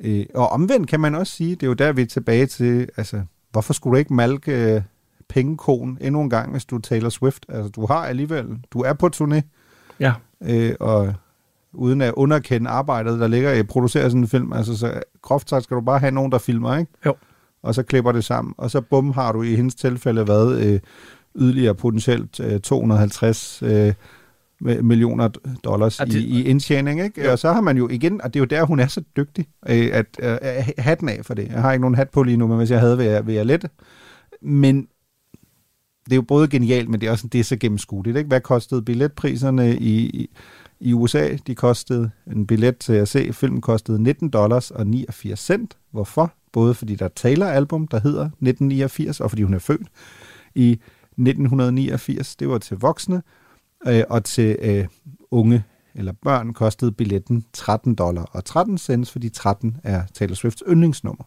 [0.00, 2.88] Øh, og omvendt kan man også sige, det er jo der, vi er tilbage til,
[2.96, 4.84] altså, hvorfor skulle du ikke malke
[5.32, 7.46] pengekonen endnu en gang, hvis du taler Swift?
[7.48, 9.40] Altså, du har alligevel, du er på turné,
[10.00, 10.12] Ja.
[10.44, 11.14] øh, og
[11.72, 15.50] uden at underkende arbejdet, der ligger i at producere sådan en film, altså så groft
[15.50, 16.92] sagt skal du bare have nogen, der filmer, ikke?
[17.06, 17.14] Jo.
[17.62, 20.80] Og så klipper det sammen, og så bum har du i hendes tilfælde været øh,
[21.36, 23.94] yderligere potentielt øh, 250 øh,
[24.64, 25.28] mi- millioner
[25.64, 27.24] dollars Ja, det, i, i indtjening, ikke?
[27.24, 27.30] Jo.
[27.32, 29.46] Og så har man jo igen, og det er jo der, hun er så dygtig,
[29.68, 30.38] øh, at øh,
[30.78, 31.48] hatten af for det.
[31.48, 33.34] Jeg har ikke nogen hat på lige nu, men hvis jeg havde, vil jeg, vil
[33.34, 33.68] jeg lette.
[34.42, 34.88] Men
[36.12, 38.16] det er jo både genialt, men det er også det er så gennemskueligt.
[38.16, 38.28] Ikke?
[38.28, 40.30] Hvad kostede billetpriserne i, i,
[40.80, 41.36] i USA?
[41.46, 43.32] De kostede en billet til at se.
[43.32, 45.76] Filmen kostede 19 dollars og 89 cent.
[45.90, 46.32] Hvorfor?
[46.52, 49.88] Både fordi der er Taylor-album, der hedder 1989, og fordi hun er født
[50.54, 52.36] i 1989.
[52.36, 53.22] Det var til voksne,
[53.86, 54.86] øh, og til øh,
[55.30, 60.62] unge eller børn kostede billetten 13 dollar og 13 cents, fordi 13 er Taylor Swifts
[60.68, 61.24] yndlingsnummer.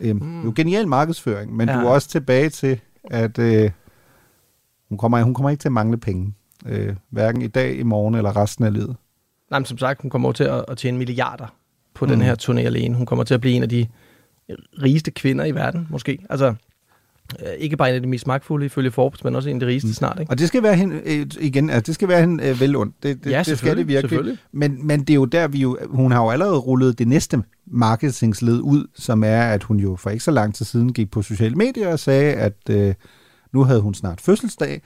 [0.00, 0.44] Øhm, mm.
[0.44, 1.68] Jo genial markedsføring, men.
[1.68, 1.74] Ja.
[1.74, 3.70] du er også tilbage til, at øh,
[4.88, 6.34] hun, kommer, hun kommer ikke til at mangle penge.
[6.66, 8.96] Øh, hverken i dag, i morgen eller resten af livet.
[9.50, 11.46] Nej, men som sagt, hun kommer over til at, at tjene milliarder
[11.94, 12.10] på Mm.
[12.10, 12.94] den her turné alene.
[12.96, 13.86] Hun kommer til at blive en af de
[14.82, 16.18] rigeste kvinder i verden, måske.
[16.30, 16.54] Altså,
[17.40, 19.66] øh, ikke bare en af de mest magtfulde ifølge Forbes, men også en af de
[19.66, 20.30] rigeste snart, ikke?
[20.32, 23.02] Og det skal være hende, øh, igen, altså, det skal være hende øh, vel ondt.
[23.02, 24.38] Det, det, Ja, det skal det virkelig.
[24.52, 27.42] Men, men det er jo der, vi jo, hun har jo allerede rullet det næste
[27.66, 31.22] marketingsled ud, som er, at hun jo for ikke så lang tid siden gik på
[31.22, 32.94] sociale medier og sagde, at øh,
[33.52, 34.82] nu havde hun snart fødselsdag,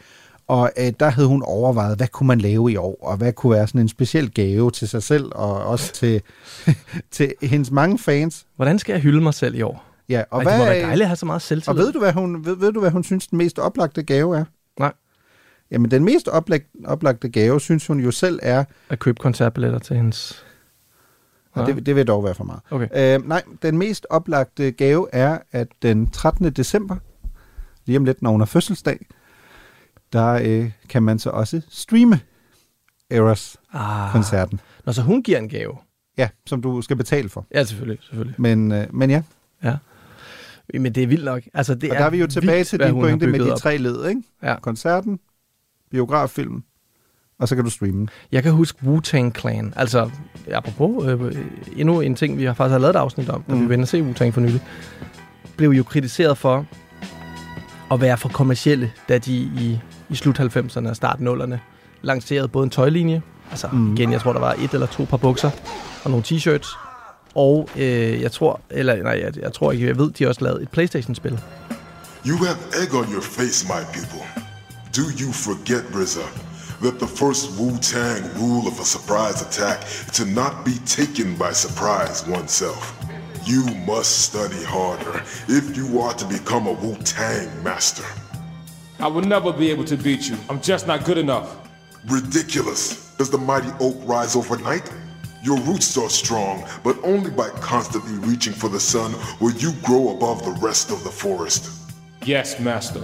[0.49, 3.53] og øh, der havde hun overvejet, hvad kunne man lave i år, og hvad kunne
[3.53, 6.23] være sådan en speciel gave til sig selv, og også til,
[7.11, 8.47] til hendes mange fans.
[8.57, 9.85] Hvordan skal jeg hylde mig selv i år?
[10.09, 11.81] Ja, og Ej, hvad, det må være dejligt at have så meget selvtillid.
[11.81, 14.37] Og ved du, hvad hun, ved, ved du, hvad hun synes, den mest oplagte gave
[14.37, 14.45] er?
[14.79, 14.93] Nej.
[15.71, 18.65] Jamen, den mest oplag, oplagte gave, synes hun jo selv er...
[18.89, 20.45] At købe koncertbilletter til hendes...
[21.53, 22.61] Og det, det vil dog være for meget.
[22.71, 23.17] Okay.
[23.17, 26.53] Øh, nej, den mest oplagte gave er, at den 13.
[26.53, 26.97] december,
[27.85, 29.07] lige om lidt, når hun har fødselsdag,
[30.13, 32.21] der øh, kan man så også streame
[33.11, 34.61] Eras-koncerten.
[34.63, 34.87] Ah.
[34.87, 35.77] Nå, så hun giver en gave.
[36.19, 37.47] Ja, som du skal betale for.
[37.55, 38.35] Ja, selvfølgelig, selvfølgelig.
[38.39, 39.23] Men, øh, men ja.
[39.65, 39.77] Ja.
[40.75, 41.43] Men det er vildt nok.
[41.55, 43.77] Altså, det og der er vi jo tilbage vildt, til din pointe med de tre
[43.77, 44.23] led, ikke?
[44.43, 44.57] Ja.
[44.61, 45.21] Koncerten,
[45.91, 46.63] biograffilm,
[47.39, 48.09] og så kan du streame.
[48.33, 49.73] Jeg kan huske Wu-Tang Clan.
[49.77, 50.11] Altså,
[50.53, 51.37] apropos, øh,
[51.77, 53.55] endnu en ting, vi har faktisk har lavet et afsnit om, da.
[53.55, 53.61] Mm.
[53.61, 54.61] vi vendte se Wu-Tang for nylig,
[55.57, 56.67] blev jo kritiseret for
[57.93, 59.79] at være for kommercielle, da de i,
[60.11, 61.57] i slut 90'erne og start 0'erne
[62.03, 63.95] lancerede både en tøjlinje, altså Mm.
[63.97, 65.51] igen, jeg tror, der var et eller to par bukser,
[66.05, 66.77] og nogle t-shirts,
[67.35, 70.63] og øh, jeg tror, eller nej, jeg, jeg tror ikke, jeg ved, de også lavet
[70.63, 71.39] et Playstation-spil.
[72.27, 74.23] You have egg on your face, my people.
[74.97, 76.27] Do you forget, RZA,
[76.85, 81.53] that the first Wu-Tang rule of a surprise attack is to not be taken by
[81.55, 83.12] surprise oneself?
[83.45, 88.05] You must study harder if you are to become a Wu-Tang master.
[89.01, 90.37] I will never be able to beat you.
[90.49, 91.57] I'm just not good enough.
[92.09, 93.13] Ridiculous.
[93.19, 94.93] Does the mighty oak rise overnight?
[95.45, 100.17] Your roots are strong, but only by constantly reaching for the sun will you grow
[100.17, 101.71] above the rest of the forest.
[102.29, 103.01] Yes, master.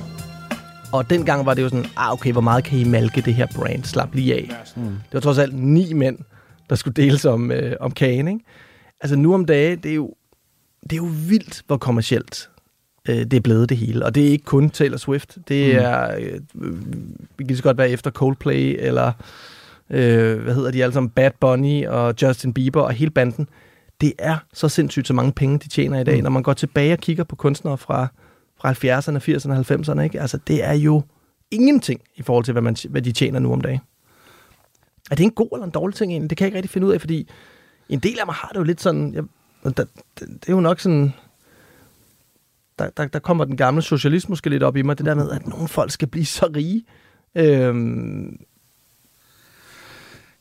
[0.92, 3.46] Og dengang var det jo sådan, ah okay, hvor meget kan I malke det her
[3.56, 3.84] brand?
[3.84, 4.50] Slap lige af.
[4.76, 4.82] Mm.
[4.82, 6.18] Det var trods alt ni mænd,
[6.70, 8.40] der skulle deles om, øh, om kagen, ikke?
[9.00, 10.14] Altså nu om dagen, det er jo,
[10.82, 12.50] det er jo vildt, hvor kommercielt
[13.08, 14.04] øh, det er blevet det hele.
[14.04, 15.38] Og det er ikke kun Taylor Swift.
[15.48, 15.80] Det Mm.
[15.82, 16.40] er, øh,
[17.38, 19.12] vi kan så godt være efter Coldplay, eller
[19.90, 23.48] øh, hvad hedder de alle sammen, Bad Bunny og Justin Bieber og hele banden.
[24.00, 26.22] Det er så sindssygt, så mange penge, de tjener i dag, mm.
[26.22, 28.06] når man går tilbage og kigger på kunstnere fra,
[28.60, 30.00] fra 70'erne, 80'erne, 90'erne.
[30.00, 30.20] Ikke?
[30.20, 31.02] Altså, det er jo
[31.50, 33.80] ingenting i forhold til, hvad, man, hvad de tjener nu om dagen.
[35.10, 36.30] Er det en god eller en dårlig ting egentlig?
[36.30, 37.28] Det kan jeg ikke rigtig finde ud af, fordi
[37.88, 39.14] en del af mig har det jo lidt sådan...
[39.14, 39.22] Jeg,
[39.64, 39.86] der, det,
[40.20, 41.12] det er jo nok sådan...
[42.78, 45.30] Der, der, der kommer den gamle socialist måske lidt op i mig, det der med,
[45.30, 46.84] at nogle folk skal blive så rige.
[47.34, 48.38] Øhm,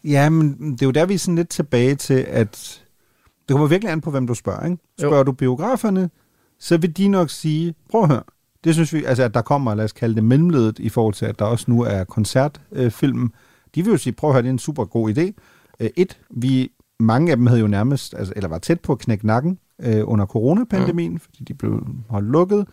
[0.03, 2.83] Ja, men det er jo der, vi er sådan lidt tilbage til, at
[3.47, 4.65] det kommer virkelig an på, hvem du spørger.
[4.65, 4.77] Ikke?
[4.99, 5.23] Spørger jo.
[5.23, 6.09] du biograferne,
[6.59, 8.23] så vil de nok sige, prøv at høre,
[8.63, 11.25] det synes vi, altså at der kommer, lad os kalde det mellemledet, i forhold til,
[11.25, 13.33] at der også nu er koncertfilm.
[13.75, 15.33] De vil jo sige, prøv at høre, det er en super god idé.
[15.79, 18.99] Øh, et, vi, mange af dem havde jo nærmest, altså, eller var tæt på at
[18.99, 21.19] knække nakken øh, under coronapandemien, mm.
[21.19, 22.67] fordi de blev holdt lukket.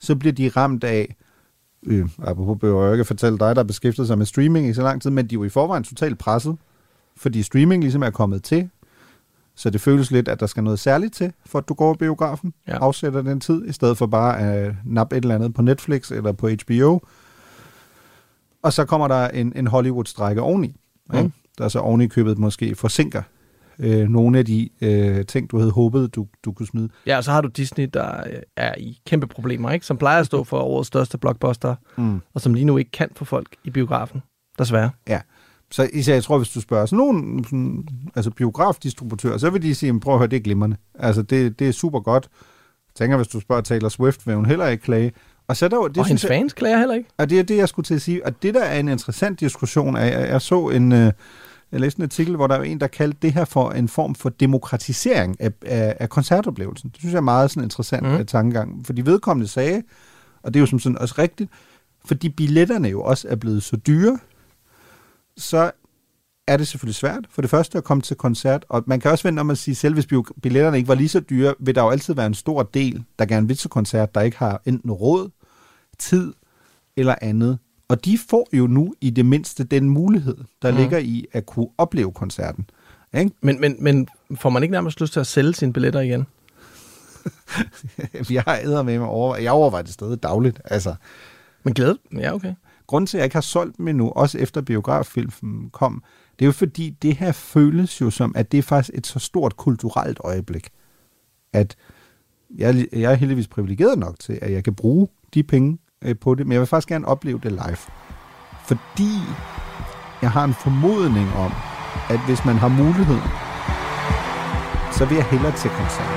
[0.00, 1.16] Så bliver de ramt af,
[1.86, 4.82] øh, apropos behøver jeg ikke fortælle dig, der har beskæftiget sig med streaming i så
[4.82, 6.56] lang tid, men de er jo i forvejen totalt presset,
[7.16, 8.70] fordi streaming ligesom er kommet til,
[9.54, 11.96] så det føles lidt, at der skal noget særligt til, for at du går i
[11.96, 12.78] biografen, ja.
[12.78, 16.32] afsætter den tid, i stedet for bare at nappe et eller andet på Netflix eller
[16.32, 17.00] på HBO.
[18.62, 20.76] Og så kommer der en, en Hollywood-strække oveni,
[21.10, 21.18] Mm.
[21.18, 21.32] ikke?
[21.58, 23.22] der så oveni købet måske forsinker
[23.78, 26.88] øh, nogle af de øh, ting, du havde håbet, du, du kunne smide.
[27.06, 29.86] ja, og så har du Disney, der øh, er i kæmpe problemer, ikke?
[29.86, 32.20] som plejer at stå for årets største blockbuster, Mm.
[32.34, 34.22] og som lige nu ikke kan få folk i biografen,
[34.58, 34.90] desværre.
[35.08, 35.20] Ja.
[35.70, 39.74] Så især, jeg tror, hvis du spørger sådan nogle sådan, altså biografdistributører, så vil de
[39.74, 40.76] sige, prøv at høre, det er glimrende.
[40.98, 42.28] Altså, det, det er super godt.
[42.88, 45.12] Jeg tænker, hvis du spørger Taylor Swift, vil hun heller ikke klage.
[45.48, 47.08] Og, så er der, det og hendes fans klager heller ikke.
[47.18, 48.26] Og det er det, jeg skulle til at sige.
[48.26, 51.12] Og det, der er en interessant diskussion af, jeg, jeg så en, øh,
[51.72, 54.14] jeg læste en artikel, hvor der var en, der kaldte det her for en form
[54.14, 56.90] for demokratisering af, af, af koncertoplevelsen.
[56.90, 58.26] Det synes jeg er meget sådan interessant mm.
[58.26, 58.86] tankegang.
[58.86, 59.82] Fordi vedkommende sagde,
[60.42, 61.50] og det er jo som sådan også rigtigt,
[62.04, 64.18] fordi billetterne jo også er blevet så dyre,
[65.36, 65.70] så
[66.46, 67.26] er det selvfølgelig svært.
[67.30, 69.74] For det første at komme til koncert, og man kan også vente om at sige,
[69.74, 70.06] selv hvis
[70.42, 73.24] billetterne ikke var lige så dyre, vil der jo altid være en stor del, der
[73.24, 75.30] gerne vil til koncert, der ikke har enten råd,
[75.98, 76.34] tid
[76.96, 77.58] eller andet.
[77.88, 80.76] Og de får jo nu i det mindste den mulighed, der mm.
[80.76, 82.70] ligger i at kunne opleve koncerten.
[83.14, 83.30] Ikke?
[83.40, 86.26] Men, men, men får man ikke nærmest lyst til at sælge sine billetter igen?
[88.30, 90.60] jeg har æder med mig over, jeg overvejer det stadig dagligt.
[90.64, 90.94] Altså.
[91.62, 91.98] Men glæde?
[92.12, 92.54] Ja, okay.
[92.86, 96.02] Grunden til, at jeg ikke har solgt dem endnu, også efter biograffilmen kom,
[96.38, 99.18] det er jo fordi, det her føles jo som, at det er faktisk et så
[99.18, 100.68] stort kulturelt øjeblik,
[101.52, 101.76] at
[102.56, 106.34] jeg, jeg er heldigvis privilegeret nok til, at jeg kan bruge de penge øh, på
[106.34, 107.82] det, men jeg vil faktisk gerne opleve det live.
[108.64, 109.14] Fordi
[110.22, 111.52] jeg har en formodning om,
[112.08, 113.20] at hvis man har mulighed,
[114.92, 116.14] så vil jeg hellere til koncert.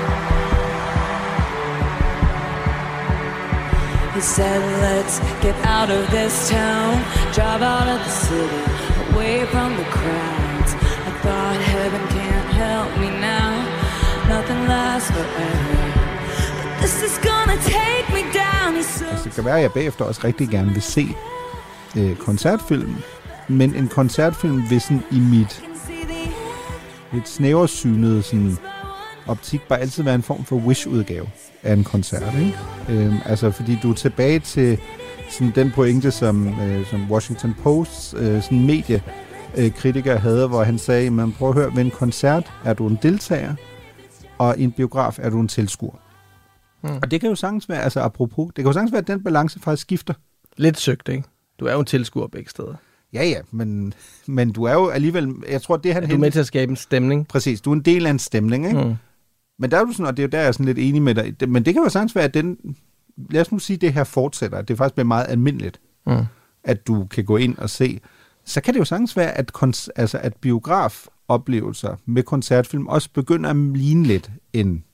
[4.14, 6.92] He said, let's get out of this town,
[7.32, 8.62] drive out of the city,
[9.10, 10.72] away from the crowds.
[11.08, 13.52] I thought heaven can't help me now,
[14.28, 15.92] nothing lasts forever.
[16.62, 17.31] But this is good
[19.32, 21.08] det kan være, at jeg bagefter også rigtig gerne vil se
[21.96, 22.96] øh, koncertfilmen,
[23.48, 25.64] men en koncertfilm vil sådan i mit
[27.12, 28.56] lidt snæversynede sådan,
[29.26, 31.26] optik bare altid være en form for wish-udgave
[31.62, 32.34] af en koncert.
[32.34, 32.58] Ikke?
[32.88, 34.78] Øhm, altså, fordi du er tilbage til
[35.30, 39.02] sådan den pointe, som, øh, som Washington Post øh, sådan medie
[39.56, 42.86] øh, kritiker havde, hvor han sagde, man prøv at høre, ved en koncert er du
[42.86, 43.54] en deltager,
[44.38, 46.11] og i en biograf er du en tilskuer.
[46.82, 46.96] Hmm.
[47.02, 49.24] Og det kan jo sagtens være, altså apropos, det kan jo sagtens være, at den
[49.24, 50.14] balance faktisk skifter.
[50.56, 51.24] Lidt søgt, ikke?
[51.60, 52.74] Du er jo en tilskuer begge steder.
[53.12, 53.94] Ja, ja, men,
[54.26, 56.02] men du er jo alligevel, jeg tror, det han...
[56.02, 57.28] Er du med til at skabe en stemning?
[57.28, 58.84] Præcis, du er en del af en stemning, ikke?
[58.84, 58.94] Mm.
[59.58, 61.02] Men der er du sådan, og det er jo der, jeg er sådan lidt enig
[61.02, 61.48] med dig.
[61.48, 62.76] Men det kan jo sagtens være, at den,
[63.30, 66.24] lad os nu sige, at det her fortsætter, at det faktisk bliver meget almindeligt, Mm.
[66.64, 68.00] at du kan gå ind og se.
[68.44, 69.52] Så kan det jo sagtens være, at,
[69.96, 74.84] altså, at biografoplevelser med koncertfilm også begynder at ligne lidt en,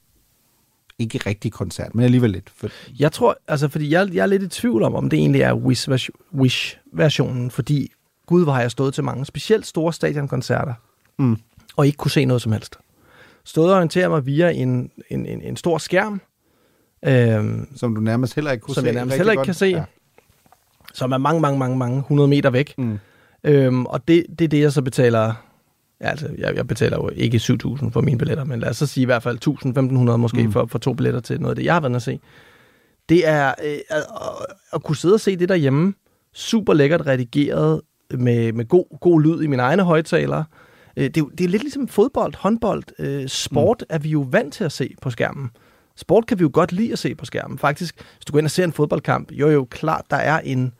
[0.98, 2.50] ikke rigtig koncert, men alligevel lidt.
[2.56, 2.68] For,
[2.98, 5.54] Jeg tror, altså, fordi jeg, jeg er lidt i tvivl om, om det egentlig er
[5.54, 7.92] Wish-version- Wish-versionen, fordi
[8.26, 10.74] gud, hvor har jeg stået til mange, specielt store stadionkoncerter,
[11.18, 11.36] Mm.
[11.76, 12.76] og ikke kunne se noget som helst.
[13.44, 16.20] Stået og orienteret mig via en, en, en, en stor skærm,
[17.06, 19.46] øhm, som du nærmest heller ikke kunne som se jeg nærmest heller ikke godt.
[19.46, 19.84] kan se, Ja.
[20.94, 22.74] som er mange, mange, mange, mange hundrede meter væk.
[22.78, 22.98] Mm.
[23.44, 25.34] Øhm, og det, det er det, jeg så betaler.
[26.00, 28.86] Ja, altså, jeg, jeg betaler jo ikke 7.000 for mine billetter, men lad os så
[28.86, 30.52] sige i hvert fald 1.000-1.500 måske Mm.
[30.52, 32.20] for, for to billetter til noget af det, jeg har været at se.
[33.08, 34.02] Det er øh, at,
[34.72, 35.94] at kunne sidde og se det derhjemme,
[36.34, 37.80] super lækkert redigeret,
[38.14, 40.44] med, med god, god lyd i mine egne højtalere.
[40.96, 43.94] Øh, det, er, jo- det er lidt ligesom fodbold, håndbold, øh, sport mm.
[43.94, 45.50] er vi jo vant til at se på skærmen.
[45.96, 47.58] Sport kan vi jo godt lide at se på skærmen.
[47.58, 50.72] Faktisk, hvis du går ind og ser en fodboldkamp, jo jo, klart, der er en,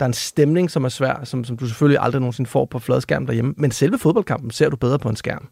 [0.00, 2.78] der er en stemning, som er svær, som, som du selvfølgelig aldrig nogensinde får på
[2.78, 3.54] fladskærm derhjemme.
[3.56, 5.48] Men selve fodboldkampen ser du bedre på en skærm.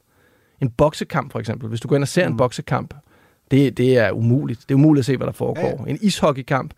[0.63, 1.69] En boksekamp for eksempel.
[1.69, 2.33] Hvis du går ind og ser mm.
[2.33, 2.95] en boksekamp,
[3.51, 4.61] det, det er umuligt.
[4.61, 5.85] Det er umuligt at se, hvad der foregår.
[5.87, 5.91] Ja.
[5.91, 6.75] En ishockeykamp.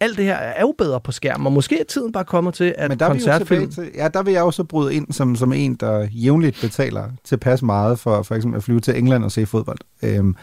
[0.00, 2.74] Alt det her er jo bedre på skærm, og måske er tiden bare kommet til,
[2.78, 3.70] at Men der er koncertfilm...
[3.70, 7.62] til, ja, der vil jeg også bryde ind som, som en, der jævnligt betaler tilpas
[7.62, 9.78] meget for for eksempel at flyve til England og se fodbold.
[10.02, 10.36] Øhm,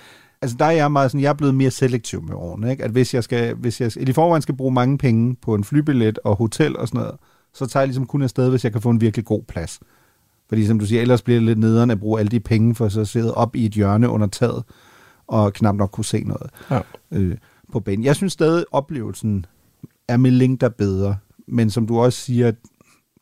[0.45, 2.83] altså der er jeg meget sådan, jeg er blevet mere selektiv med årene, ikke?
[2.83, 6.19] At hvis jeg skal, hvis jeg i forvejen skal bruge mange penge på en flybillet
[6.23, 7.15] og hotel og sådan noget,
[7.53, 9.79] så tager jeg ligesom kun afsted, hvis jeg kan få en virkelig god plads.
[10.49, 12.89] Fordi som du siger, ellers bliver det lidt nederen at bruge alle de penge for
[12.89, 14.63] så at sidde op i et hjørne under taget
[15.27, 16.79] og knap nok kunne se noget Ja.
[17.11, 17.37] øh,
[17.71, 18.05] på banen.
[18.05, 19.45] Jeg synes stadig, oplevelsen
[20.07, 21.15] er med der bedre.
[21.47, 22.51] Men som du også siger,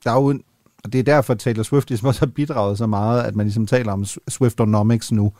[0.03, 0.41] der er jo en,
[0.83, 3.45] og det er derfor, at Taylor Swift ligesom også har bidraget så meget, at man
[3.45, 5.33] ligesom taler om Swiftonomics nu.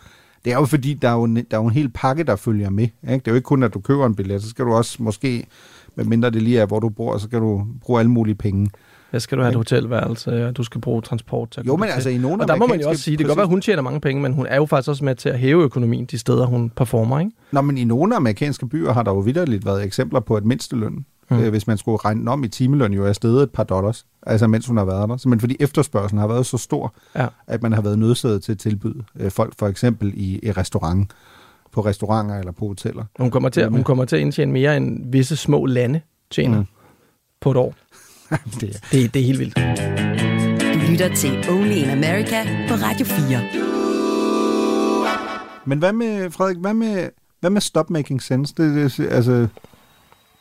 [0.46, 2.36] Det er jo fordi, der er jo en, der er jo en hel pakke, der
[2.36, 2.84] følger med.
[2.84, 3.14] Ikke?
[3.14, 5.46] Det er jo ikke kun, at du køber en billet, så skal du også måske,
[5.96, 8.70] medmindre det lige er, hvor du bor, så skal du bruge alle mulige penge.
[9.10, 11.94] Hvad skal du have et hotelværelse, og du skal bruge transport til Jo, men til.
[11.94, 13.50] altså i nogle Og der må man jo også sige, det kan godt være, at
[13.50, 16.06] hun tjener mange penge, men hun er jo faktisk også med til at hæve økonomien
[16.06, 17.32] de steder, hun performer, ikke?
[17.52, 21.06] Nå, men i nogle amerikanske byer har der jo vidderligt været eksempler på, at mindsteløn,
[21.30, 21.40] Mm.
[21.40, 24.48] øh, hvis man skulle regne om i timeløn, jo er steget et par dollars, altså
[24.48, 25.18] mens hun har været der.
[25.18, 27.28] Simpelthen fordi efterspørgselen har været så stor, Ja.
[27.48, 31.12] at man har været nødsaget til at tilbyde øh, folk for eksempel i, i restaurant,
[31.72, 33.06] på restauranter eller på hoteller.
[33.20, 36.02] Hun kommer til, hun kommer til at indtjene mere end visse små lande
[36.32, 36.60] tjener.
[36.60, 36.66] Mm.
[37.42, 37.76] på et år.
[38.62, 38.80] det, er.
[38.92, 39.56] det, det er helt vildt.
[40.74, 43.42] Du lytter til Only in America på Radio 4.
[45.66, 47.10] Men hvad med, Frederik, hvad med,
[47.40, 48.54] hvad med Stop Making Sense?
[48.58, 49.48] Det, det altså,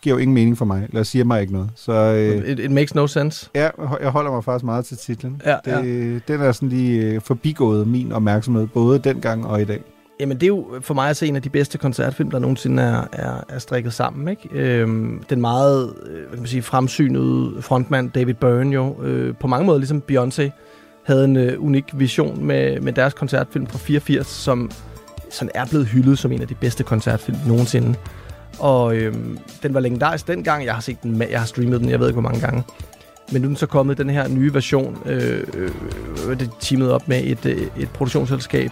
[0.03, 1.70] giver jo ingen mening for mig, eller siger mig ikke noget.
[1.76, 3.50] Så, øh, It, it makes no sense.
[3.55, 3.68] Ja,
[4.00, 5.42] jeg holder mig faktisk meget til titlen.
[5.46, 9.80] Ja, det, Den er sådan lige øh, forbigået min opmærksomhed, både dengang og i dag.
[10.20, 12.82] Jamen, det er jo for mig at se en af de bedste koncertfilm, der nogensinde
[12.82, 14.28] er, er, er strikket sammen.
[14.28, 14.48] Ikke?
[14.53, 19.46] Øhm, den meget øh, hvad kan man sige, fremsynede frontmand David Byrne jo, øh, på
[19.46, 20.50] mange måder ligesom Beyoncé,
[21.05, 24.70] havde en øh, unik vision med, med deres koncertfilm fra 84, som
[25.30, 27.94] sådan er blevet hyldet som en af de bedste koncertfilm nogensinde.
[28.59, 30.64] Og øhm, den var legendarisk dengang.
[30.64, 32.62] Jeg har set den, jeg har streamet den, jeg ved ikke hvor mange gange.
[33.32, 35.70] Men nu er den så kommet den her nye version, øh, øh,
[36.28, 38.70] øh, det teamet op med et, øh, et produktionsselskab.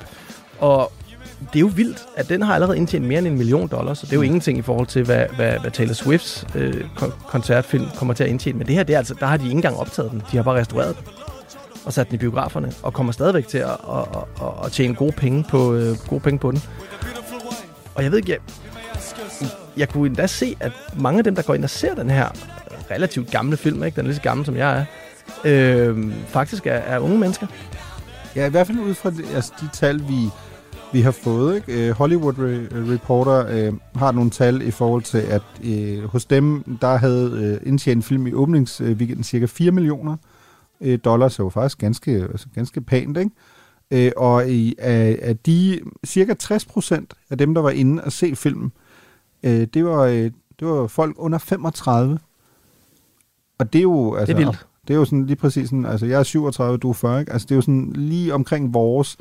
[0.59, 0.93] Og
[1.41, 4.07] det er jo vildt, at den har allerede indtjent mere end en million dollars, så
[4.07, 7.87] det er jo ingenting i forhold til, hvad, hvad, hvad Taylor Swifts øh, kon- koncertfilm
[7.97, 8.59] kommer til at indtjene.
[8.59, 10.22] Men det her, det er altså, der har de ikke engang optaget den.
[10.33, 11.07] De har bare restaureret den
[11.85, 14.95] og sat den i biograferne, og kommer stadigvæk til at, at, at, at, at tjene
[14.95, 16.62] gode penge, på, øh, gode penge på den.
[17.95, 18.39] Og jeg ved ikke, jeg,
[19.77, 22.29] jeg kunne endda se, at mange af dem, der går ind og ser den her
[22.91, 23.97] relativt gamle film, ikke?
[23.97, 24.85] den er lige så gammel som jeg er,
[25.45, 27.47] øh, faktisk er, er unge mennesker.
[28.37, 30.29] Ja, i hvert fald ud fra det, altså, de tal, vi,
[30.93, 31.57] vi har fået.
[31.57, 31.89] Ikke?
[31.89, 36.64] Øh, Hollywood Re- Reporter øh, har nogle tal i forhold til, at øh, hos dem,
[36.81, 40.16] der havde øh, indtjent film i åbningsweekenden cirka 4 millioner
[40.81, 43.16] øh, dollars, så var faktisk ganske, altså, ganske pænt.
[43.16, 43.31] Ikke?
[43.91, 48.12] Øh, og i, af, af de cirka 60 procent af dem, der var inde og
[48.12, 48.73] se filmen,
[49.43, 50.30] øh, det, var, øh,
[50.61, 52.18] det var folk under 35.
[53.59, 54.14] Og det er jo...
[54.14, 54.66] Altså, Det er vildt.
[54.88, 57.32] Det er jo sådan lige præcis sådan, altså jeg er 37, du er 40, ikke?
[57.32, 59.16] Altså det er jo sådan lige omkring vores.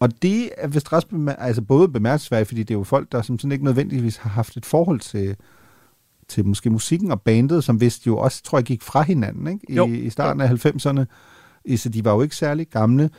[0.00, 3.22] Og det er vist ret bemær- altså både bemærkelsesværdigt, fordi det er jo folk, der
[3.22, 5.36] som sådan ikke nødvendigvis har haft et forhold til,
[6.28, 9.60] til måske musikken og bandet, som vist jo også, tror jeg, gik fra hinanden ikke?
[9.68, 9.86] I, Jo.
[9.86, 11.04] i starten af 90'erne.
[11.64, 13.10] I- Så de var jo ikke særlig gamle.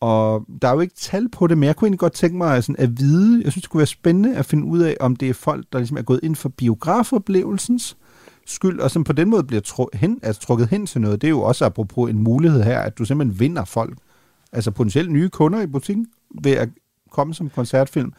[0.00, 2.64] Og der er jo ikke tal på det, men jeg kunne egentlig godt tænke mig
[2.64, 5.28] sådan at vide, jeg synes, det kunne være spændende at finde ud af, om det
[5.28, 7.96] er folk, der ligesom er gået ind for biografoplevelsens
[8.46, 11.20] skyld, og som på den måde bliver tru- hen, altså trukket hen til noget.
[11.20, 13.98] Det er jo også apropos en mulighed her, at du simpelthen vinder folk,
[14.52, 16.06] altså potentielt nye kunder i butikken,
[16.42, 16.68] ved at
[17.10, 18.12] komme som koncertfilm.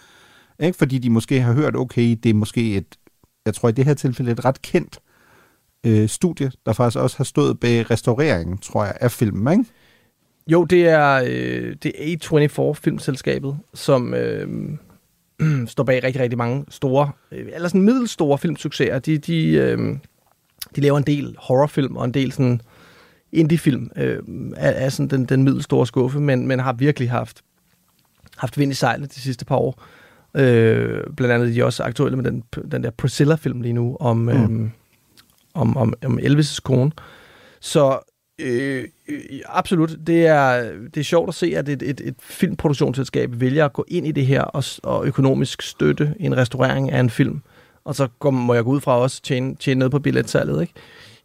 [0.60, 0.78] Ikke?
[0.78, 2.96] Fordi de måske har hørt, okay, det er måske et,
[3.46, 5.00] jeg tror i det her tilfælde, et ret kendt
[5.86, 9.72] øh, studie, der faktisk også har stået bag restaureringen, tror jeg, af filmen, ikke?
[10.48, 14.48] Jo, det er, øh, det er A24 filmselskabet, som øh,
[15.68, 19.00] står bag rigtig, rigtig mange store, øh, eller sådan middelstore filmsucceser.
[19.00, 19.98] De, de, øh,
[20.76, 22.62] de laver en del horrorfilm og en del sådan
[23.32, 24.20] indiefilm øh,
[24.58, 27.42] af, af sådan den, den middelstore skuffe, men, men har virkelig haft,
[28.38, 29.84] haft vind i sejlene de sidste par år.
[30.36, 34.18] Øh, blandt andet er de også aktuelle med den, den der Priscilla-film lige nu om,
[34.18, 34.30] mm.
[34.30, 34.70] øh,
[35.54, 36.92] om, om, om Elvis' kone.
[37.60, 38.00] Så
[38.40, 43.30] øh, øh, absolut, det er, det er sjovt at se, at et, et, et filmproduktionsselskab
[43.34, 47.10] vælger at gå ind i det her og, og økonomisk støtte en restaurering af en
[47.10, 47.42] film.
[47.86, 50.74] Og så går, må jeg gå ud fra også tjene, tjene noget på billetsalget, ikke?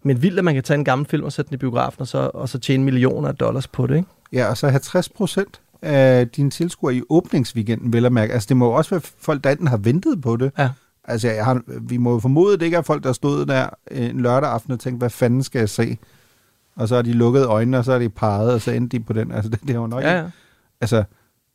[0.02, 2.08] Men vildt, at man kan tage en gammel film og sætte den i biografen, og
[2.08, 4.08] så, og så tjene millioner af dollars på det, ikke?
[4.32, 8.32] Ja, og så 50 procent af dine tilskuere i åbningsweekenden, vil jeg mærke.
[8.32, 10.52] Altså, det må jo også være folk, der enten har ventet på det.
[10.58, 10.70] Ja.
[11.04, 13.68] Altså, jeg har, vi må jo formode, at det ikke er folk, der stod der
[13.90, 15.98] en lørdag aften og tænkte, hvad fanden skal jeg se?
[16.76, 19.02] Og så har de lukket øjnene, og så er de parret, og så endte de
[19.04, 19.32] på den.
[19.32, 20.24] Altså, det, det er jo nok Ja, ja.
[20.80, 21.04] Altså,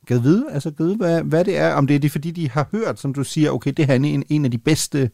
[0.05, 1.74] gad vide, altså, gad vide hvad, hvad det er.
[1.74, 3.99] Om det er det, fordi de har hørt, som du siger, okay, det her er
[3.99, 5.09] en, en af de bedste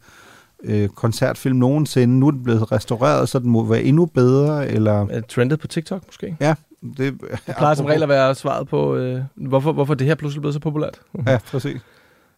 [0.64, 2.20] øh, koncertfilm nogensinde.
[2.20, 5.08] Nu er den blevet restaureret, så den må være endnu bedre, eller...
[5.10, 6.38] Er trendet på TikTok, måske?
[6.40, 10.16] Ja, det, Det plejer som regel at være svaret på, øh, hvorfor, hvorfor det her
[10.16, 11.00] pludselig blevet så populært.
[11.28, 11.82] Ja, præcis.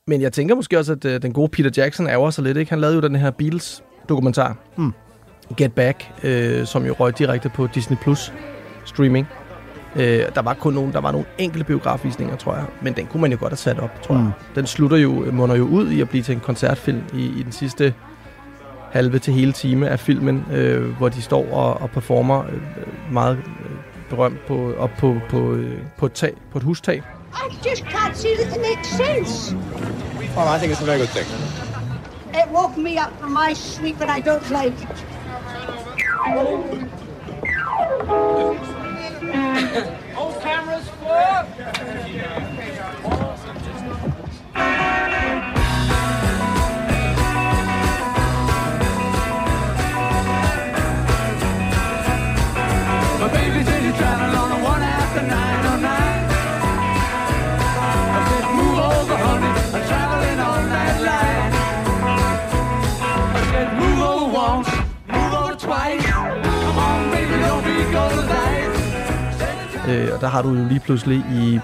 [0.08, 2.58] Men jeg tænker måske også, at øh, den gode Peter Jackson ærger sig lidt.
[2.58, 2.70] Ikke?
[2.70, 4.94] Han lavede jo den her Beatles-dokumentar, Hmm.
[5.58, 8.34] Get Back, øh, som jo røg direkte på Disney Plus
[8.86, 9.28] streaming.
[9.96, 13.22] Øh, der var kun nogle, der var nogle enkelte biografvisninger, tror jeg, men den kunne
[13.22, 14.24] man jo godt have sat op, tror jeg.
[14.24, 14.32] Mm.
[14.56, 17.52] Den slutter jo, munder jo ud i at blive til en koncertfilm i, i den
[17.52, 17.94] sidste
[18.92, 23.38] halve til hele time af filmen, øh, hvor de står og, og performer øh, meget
[23.38, 23.72] øh,
[24.10, 27.04] berømt på, op på, på, øh, på, et tag, på et hustag.
[27.34, 29.56] I just can't see that it makes sense.
[30.38, 31.28] Well, I think it's a very good thing.
[32.34, 35.19] It woke me up from my sleep and I don't like it.
[40.18, 41.46] All cameras for.
[70.22, 71.60] Der har du jo lige pludselig i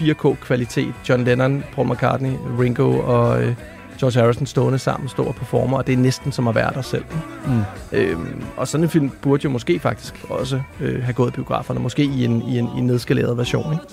[0.00, 3.56] 4K-kvalitet John Lennon, Paul McCartney, Ringo og øh,
[4.00, 6.82] George Harrison stående sammen, står og performer, og det er næsten som at være der
[6.82, 7.04] selv.
[7.46, 7.62] Mm.
[7.92, 12.04] Øhm, og sådan en film burde jo måske faktisk også øh, have gået biograferne, måske
[12.04, 13.72] i en, i en, i en nedskaleret version.
[13.72, 13.84] Ikke?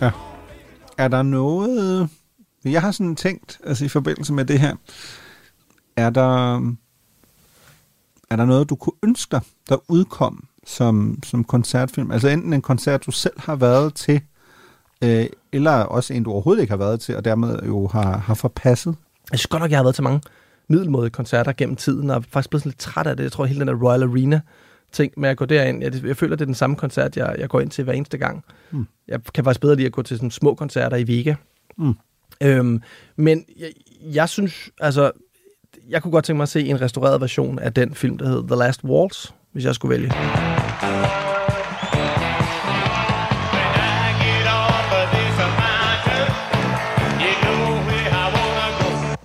[0.00, 0.10] Ja.
[0.98, 2.08] Er der noget...
[2.64, 4.76] Jeg har sådan tænkt, altså i forbindelse med det her,
[5.96, 6.54] er der,
[8.30, 12.10] er der noget, du kunne ønske dig, der udkom som, som koncertfilm?
[12.10, 14.20] Altså enten en koncert, du selv har været til,
[15.04, 18.34] øh, eller også en, du overhovedet ikke har været til, og dermed jo har, har
[18.34, 18.96] forpasset.
[19.30, 20.20] Jeg synes godt nok, jeg har været til mange
[20.68, 23.24] middelmådige koncerter gennem tiden, og er faktisk blevet lidt træt af det.
[23.24, 24.40] Jeg tror, hele den der Royal Arena
[24.92, 27.48] ting med at gå derind, jeg, jeg føler, det er den samme koncert, jeg, jeg
[27.48, 28.44] går ind til hver eneste gang.
[28.70, 28.86] Mm.
[29.08, 31.34] Jeg kan faktisk bedre lide at gå til sådan små koncerter i Vega.
[31.78, 31.94] Mm.
[32.42, 32.82] Øhm,
[33.16, 35.10] men jeg, jeg synes, altså,
[35.88, 38.46] jeg kunne godt tænke mig at se en restaureret version af den film, der hedder
[38.46, 40.08] The Last Waltz, hvis jeg skulle vælge.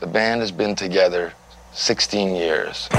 [0.02, 1.30] The band has been together
[1.74, 2.90] 16 years.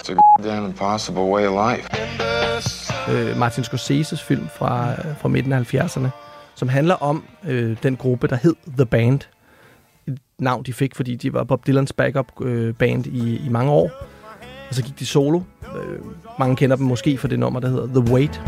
[0.00, 1.88] It's a damn impossible way of life.
[3.10, 6.08] øh, Martin Scorseses film fra, øh, fra midten af 70'erne,
[6.54, 9.20] som handler om øh, den gruppe, der hed The Band.
[10.38, 13.90] Navn, de fik, fordi de var Bob Dylans backup øh, band i, i mange år.
[14.68, 15.40] Og så gik de solo.
[15.76, 15.98] Øh,
[16.38, 18.42] mange kender dem måske for det nummer, der hedder The Wait.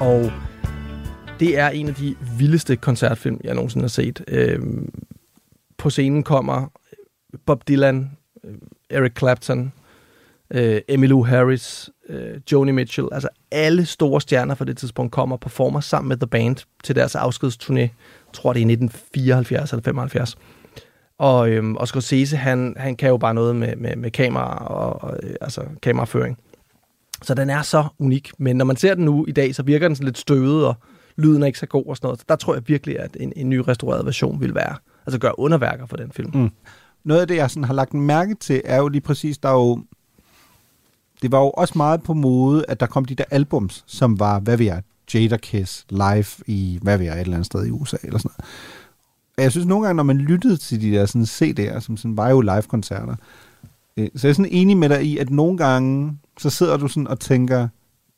[0.00, 0.32] Og
[1.40, 4.24] det er en af de vildeste koncertfilm, jeg nogensinde har set.
[4.28, 4.60] Øh,
[5.78, 8.10] på scenen kommer øh, Bob Dylan,
[8.44, 8.54] øh,
[8.90, 9.72] Eric Clapton,
[10.50, 13.08] øh, Emmylou Harris, øh, Joni Mitchell.
[13.12, 16.94] Altså alle store stjerner fra det tidspunkt kommer og performer sammen med The Band til
[16.94, 17.78] deres afskedsturné.
[17.78, 17.90] Jeg
[18.32, 20.36] tror, det er i 1974 eller 75.
[21.18, 25.02] Og, øhm, og Scorsese, han, han kan jo bare noget med, med, med kamera og,
[25.02, 26.38] og øh, altså kameraføring.
[27.22, 28.32] Så den er så unik.
[28.38, 30.74] Men når man ser den nu i dag, så virker den sådan lidt støvet, og
[31.16, 32.20] lyden er ikke så god og sådan noget.
[32.20, 35.38] Så der tror jeg virkelig, at en, en ny restaureret version vil være, altså gøre
[35.38, 36.30] underværker for den film.
[36.34, 36.50] Mm.
[37.04, 39.52] Noget af det, jeg sådan har lagt mærke til, er jo lige præcis, der er
[39.52, 39.80] jo...
[41.22, 44.38] Det var jo også meget på mode, at der kom de der albums, som var,
[44.38, 44.80] hvad vi er,
[45.14, 48.30] Jada Kiss live i, hvad vi er, et eller andet sted i USA, eller sådan
[48.38, 48.50] noget.
[49.36, 52.16] Og jeg synes nogle gange, når man lyttede til de der sådan CD'er, som sådan
[52.16, 53.16] var jo live-koncerter,
[53.96, 57.08] øh, så er sådan enig med dig i, at nogle gange, så sidder du sådan
[57.08, 57.68] og tænker,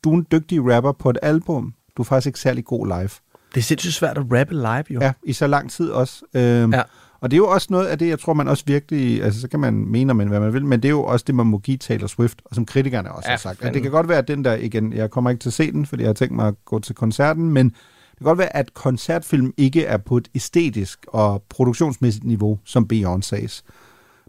[0.04, 3.10] du er en dygtig rapper på et album, du er faktisk ikke særlig god live.
[3.54, 5.00] Det er sindssygt svært at rappe live, jo.
[5.00, 6.22] Ja, i så lang tid også.
[6.34, 6.82] Øhm, Ja.
[7.20, 9.22] Og det er jo også noget af det, jeg tror, man også virkelig...
[9.22, 11.34] Altså, så kan man mene om, hvad man vil, men det er jo også det,
[11.34, 13.64] man må give Taylor Swift, og som kritikerne også Ja, har sagt.
[13.64, 15.72] At det kan godt være, at den der, igen, jeg kommer ikke til at se
[15.72, 17.70] den, fordi jeg har tænkt mig at gå til koncerten, men
[18.18, 23.62] kan godt være, at koncertfilm ikke er på et æstetisk og produktionsmæssigt niveau, som Beyoncé's.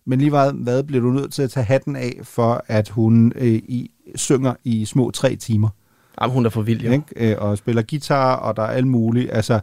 [0.05, 3.31] Men lige hvad, hvad bliver du nødt til at tage hatten af, for at hun
[3.35, 5.69] øh, i, synger i små tre timer?
[6.21, 6.91] Jamen, hun er for vild, jo.
[6.91, 7.31] Ikke?
[7.31, 9.31] Øh, og spiller guitar, og der er alt muligt.
[9.31, 9.59] Altså,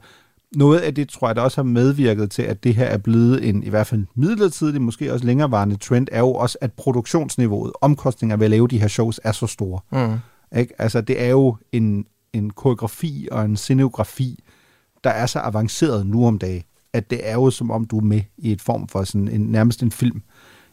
[0.57, 3.49] noget af det, tror jeg, der også har medvirket til, at det her er blevet
[3.49, 8.37] en, i hvert fald midlertidig, måske også længerevarende trend, er jo også, at produktionsniveauet, omkostninger
[8.37, 9.81] ved at lave de her shows, er så store.
[9.93, 10.19] Mm.
[10.59, 10.75] Ikke?
[10.79, 14.45] Altså, det er jo en, en koreografi og en scenografi,
[15.05, 18.03] der er så avanceret nu om dagen, at det er jo som om, du er
[18.03, 20.23] med i et form for sådan en, nærmest en film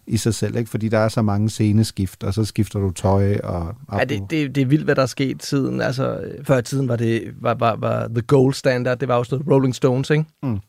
[0.07, 0.69] i sig selv, ikke?
[0.69, 3.37] fordi der er så mange sceneskift, og så skifter du tøj.
[3.43, 5.81] Og, Ja, det, det, det er vildt, hvad der er sket siden.
[5.81, 9.23] Altså, før i tiden var det var, var, var The Gold Standard, det var jo
[9.23, 10.25] sådan noget Rolling Stones, ikke?
[10.43, 10.59] Mm.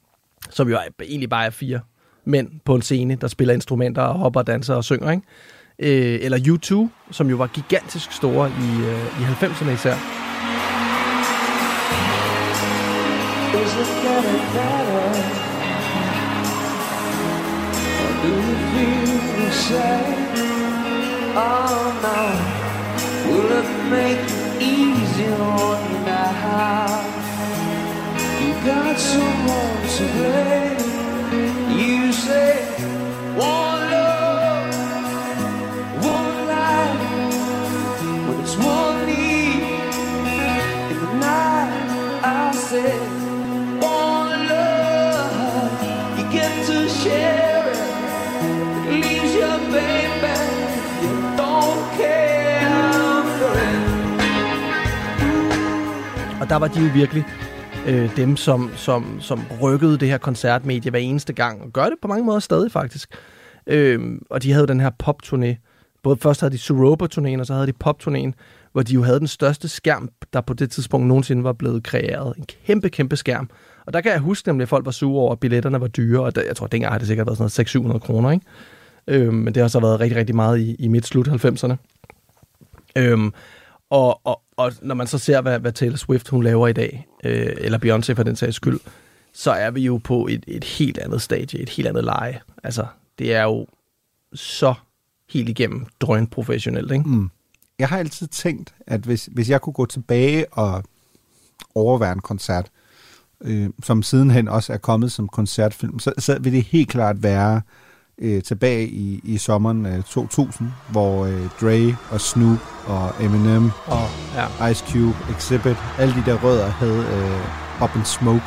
[0.51, 1.81] som jo er, egentlig bare er fire
[2.27, 5.11] mænd på en scene, der spiller instrumenter og hopper, danser og synger.
[5.11, 5.23] Ikke?
[5.79, 9.95] Øh, eller U2, som jo var gigantisk store i, øh, i 90'erne især.
[13.55, 15.05] Is it getting better?
[18.05, 19.14] Or do you feel
[19.55, 20.15] same?
[21.37, 22.21] Oh no,
[23.29, 27.03] will it make it easier on you now?
[28.41, 30.79] You got someone to blame.
[31.79, 32.65] You say
[33.37, 34.75] one love,
[36.05, 37.29] one life,
[38.27, 39.63] but it's one need
[40.91, 42.21] in the night.
[42.23, 43.24] I say
[56.45, 57.25] Og der var de jo virkelig
[57.87, 61.95] øh, dem, som, som, som rykkede det her koncertmedie hver eneste gang, og gør det
[62.03, 63.09] på mange måder stadig faktisk.
[63.67, 65.57] Øh, og de havde jo den her popturné.
[66.03, 68.33] Både først havde de Suropa-turnéen, og så havde de popturnéen,
[68.73, 72.37] hvor de jo havde den største skærm, der på det tidspunkt nogensinde var blevet kreeret.
[72.37, 73.51] En kæmpe, kæmpe skærm.
[73.87, 76.23] Og der kan jeg huske nemlig, at folk var sure over, at billetterne var dyre,
[76.25, 78.47] og der, jeg tror, dengang har det sikkert været sådan noget 600-700 kroner, ikke?
[79.07, 81.75] Øhm, men det har så været rigtig, rigtig meget i, i midt-slut 90'erne.
[82.97, 83.33] Øhm,
[83.91, 87.07] og, og, og når man så ser, hvad, hvad Taylor Swift hun laver i dag,
[87.25, 88.81] øh, eller Beyoncé for den sags skyld,
[89.33, 92.41] så er vi jo på et, et helt andet stadie, et helt andet leje.
[92.63, 92.87] Altså,
[93.19, 93.67] det er jo
[94.35, 94.75] så
[95.31, 97.09] helt igennem drøn professionelt, ikke?
[97.09, 97.31] Mm.
[97.79, 100.85] Jeg har altid tænkt, at hvis, hvis jeg kunne gå tilbage og
[101.75, 102.71] overvære en koncert,
[103.41, 107.57] øh, som sidenhen også er kommet som koncertfilm, så, så vil det helt klart være
[107.57, 107.63] øh,
[108.45, 114.09] tilbage i, i sommeren øh, 2000, hvor øh, Dre og Snoop og Eminem og
[114.61, 114.69] ja.
[114.69, 118.45] Ice Cube, Exhibit, alle de der rødder havde øh, Up in Smoke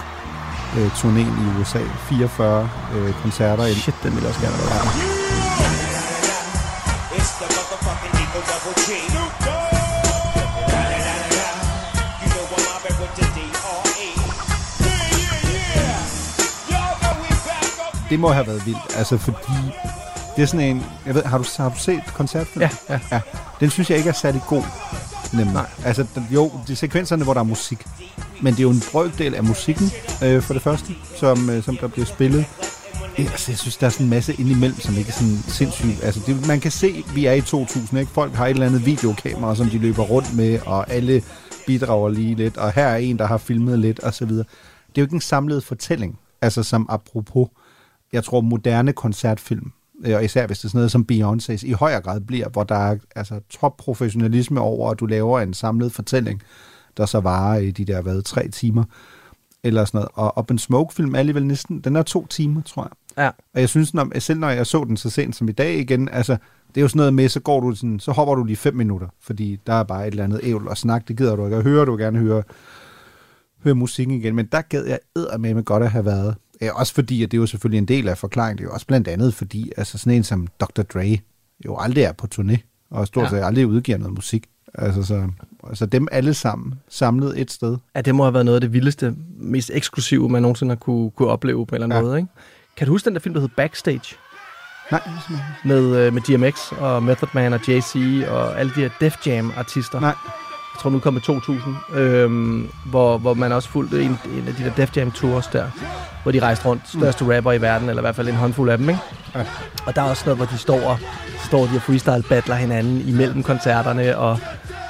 [0.78, 1.80] øh, turnéen i USA.
[2.10, 3.66] 44 øh, koncerter.
[3.74, 4.88] Shit, den vil jeg også gerne have været.
[7.18, 9.47] It's the motherfucking Eagle Double G.
[18.10, 19.54] Det må have været vildt, altså fordi
[20.36, 22.62] det er sådan en, jeg ved, har du, har du set koncertfilm?
[22.62, 23.00] Ja, ja.
[23.12, 23.22] ja.
[23.60, 24.64] Den synes jeg ikke er særlig god,
[25.34, 25.54] nemlig.
[25.54, 25.70] Nej.
[25.86, 27.86] Altså, den, jo, er sekvenserne, hvor der er musik,
[28.42, 29.92] men det er jo en brøkdel af musikken,
[30.24, 32.46] øh, for det første, som, øh, som der bliver spillet.
[33.18, 36.04] Altså, jeg synes, der er sådan en masse indimellem, som ikke er sådan sindssygt.
[36.04, 38.12] Altså, det, man kan se, vi er i 2000, ikke?
[38.12, 41.24] Folk har et eller andet videokamera, som de løber rundt med, og alle
[41.68, 44.46] bidrager lige lidt, og her er en, der har filmet lidt, og så videre.
[44.90, 47.48] Det er jo ikke en samlet fortælling, altså som apropos,
[48.14, 49.72] jeg tror, moderne koncertfilm,
[50.06, 52.64] øh, og især hvis det er sådan noget som Beyoncé's, i højere grad bliver, hvor
[52.64, 56.42] der er altså, top-professionalisme over, at du laver en samlet fortælling,
[56.98, 58.84] der så varer i de der, hvad, tre timer,
[59.64, 60.10] eller sådan noget.
[60.14, 63.24] Og Up in Smoke-film er alligevel næsten, den er to timer, tror jeg.
[63.24, 63.30] Ja.
[63.54, 66.10] Og jeg synes, når, selv når jeg så den så sent som i dag igen,
[66.10, 66.38] altså,
[66.68, 68.76] det er jo sådan noget med, så går du sådan, så hopper du lige fem
[68.76, 71.58] minutter, fordi der er bare et eller andet ævl og snak, det gider du ikke
[71.58, 72.44] at høre, du vil gerne høre,
[73.64, 75.00] høre musikken igen, men der gad jeg
[75.40, 76.36] med godt at have været.
[76.62, 78.74] Ja, også fordi, at det er jo selvfølgelig en del af forklaringen, det er jo
[78.74, 80.82] også blandt andet fordi, altså sådan en som Dr.
[80.82, 81.18] Dre
[81.66, 82.58] jo aldrig er på turné,
[82.92, 83.46] og stort set Ja.
[83.48, 84.46] aldrig udgiver noget musik.
[84.74, 85.28] Altså, så,
[85.74, 87.78] så dem alle sammen samlet et sted.
[87.96, 91.12] Ja, det må have været noget af det vildeste, mest eksklusive, man nogensinde har kunne,
[91.12, 92.02] kunne opleve på en eller anden Ja.
[92.10, 92.30] måde, ikke?
[92.78, 94.16] Kan du huske den der film, der hed Backstage?
[94.92, 95.02] Nej,
[95.66, 97.98] med, øh, med DMX og Method Man og Jay-Z
[98.30, 100.00] og alle de her Def Jam-artister.
[100.00, 100.16] Nej.
[100.78, 104.54] Jeg tror nu kom i 2000, øhm, hvor, hvor man også fulgte en, en af
[104.56, 105.66] de der Def Jam tours der,
[106.24, 108.78] hvor de rejste rundt, største rapper i verden, eller i hvert fald en håndfuld af
[108.78, 109.02] dem, ikke?
[109.36, 109.40] Ja.
[109.86, 110.98] Og der er også noget, hvor de står og,
[111.44, 114.40] står de og freestyle battler hinanden imellem koncerterne, og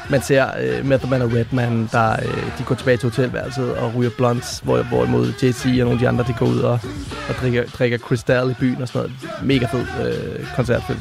[0.10, 3.96] man ser øh, Method Man og Redman, der øh, de går tilbage til hotelværelset og
[3.96, 6.80] ryger blunts, hvor, hvorimod Jay-Z og nogle af de andre, de går ud og,
[7.30, 9.44] og drikker, drikker Cristal i byen og sådan noget.
[9.44, 11.00] Mega fed øh, koncertfilm.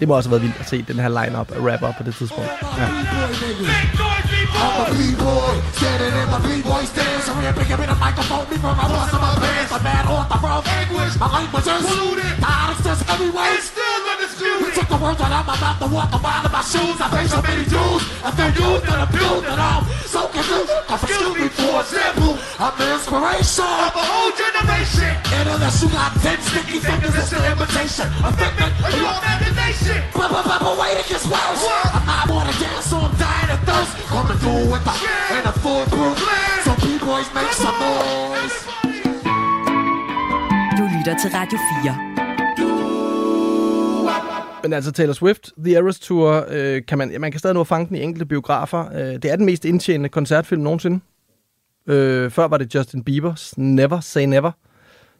[0.00, 2.14] Det må også have været vildt at se den her line-up af rapper på det
[2.14, 2.50] tidspunkt.
[2.78, 4.09] Ja.
[4.54, 7.28] I'm a b-boy, standing in my b-boy stance.
[7.28, 9.72] I'm here picking up a microphone, me from my bust of my pants.
[9.72, 12.40] I'm mad off the wrong language, my language is polluted.
[12.40, 13.58] God, it's just heavyweight.
[13.58, 14.19] It's still
[15.00, 17.00] words right out my mouth to walk a mile in my shoes.
[17.00, 20.70] I face so many dudes, I feel used and abused, and I'm so confused.
[20.92, 25.10] Excuse me for example, I'm the inspiration of a whole generation.
[25.40, 28.06] And unless you got ten sticky fingers, it's still imitation.
[28.20, 29.98] A figment of your imagination.
[30.12, 31.64] But, but, but, but wait, it gets worse.
[31.96, 33.90] I'm not wanna dance, so I'm dying of thirst.
[34.12, 34.94] Coming through with the
[35.32, 36.18] and a foolproof
[36.64, 38.56] So B-boys make some noise.
[40.76, 42.29] Du lytter til Radio 4.
[44.62, 47.66] Men altså Taylor Swift, The Eras Tour, øh, kan man, man kan stadig nå at
[47.66, 48.88] fange den i enkelte biografer.
[48.92, 51.00] Øh, det er den mest indtjenende koncertfilm nogensinde.
[51.86, 54.50] Øh, før var det Justin Bieber's Never Say Never,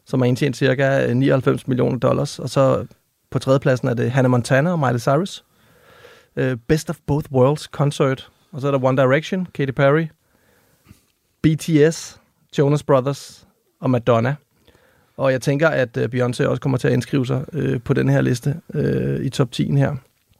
[0.05, 2.39] som har indtjent cirka øh, 99 millioner dollars.
[2.39, 2.85] Og så
[3.31, 5.43] på tredjepladsen er det Hannah Montana og Miley Cyrus.
[6.35, 8.29] Øh, Best of Both Worlds Concert.
[8.51, 10.07] Og så er der One Direction, Katy Perry,
[11.41, 12.19] BTS,
[12.57, 13.47] Jonas Brothers
[13.79, 14.35] og Madonna.
[15.17, 18.09] Og jeg tænker, at øh, Beyoncé også kommer til at indskrive sig øh, på den
[18.09, 19.95] her liste øh, i top 10 her.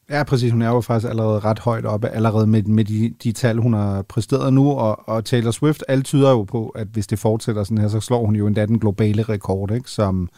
[0.10, 0.52] Ja, præcis.
[0.52, 3.74] Hun er jo faktisk allerede ret højt oppe, allerede med, med de, de tal, hun
[3.74, 4.72] har præsteret nu.
[4.72, 8.00] Og, og Taylor Swift, alt tyder jo på, at hvis det fortsætter sådan her, så
[8.00, 9.90] slår hun jo endda den globale rekord, ikke?
[9.90, 10.30] som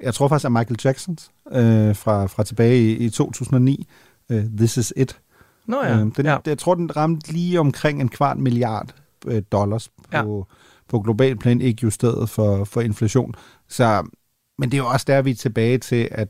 [0.00, 3.88] jeg tror faktisk er Michael Jacksons øh, fra, fra tilbage i, i 2009.
[4.30, 5.20] Uh, This Is It.
[5.66, 5.98] Nå ja.
[5.98, 6.36] Øh, den, ja.
[6.46, 8.94] Jeg tror, den ramte lige omkring en kvart milliard
[9.26, 10.54] øh, dollars på, ja.
[10.88, 13.34] På global plan, ikke justeret for, for inflation.
[13.68, 14.08] Så,
[14.58, 16.28] men det er jo også der, vi er tilbage til, at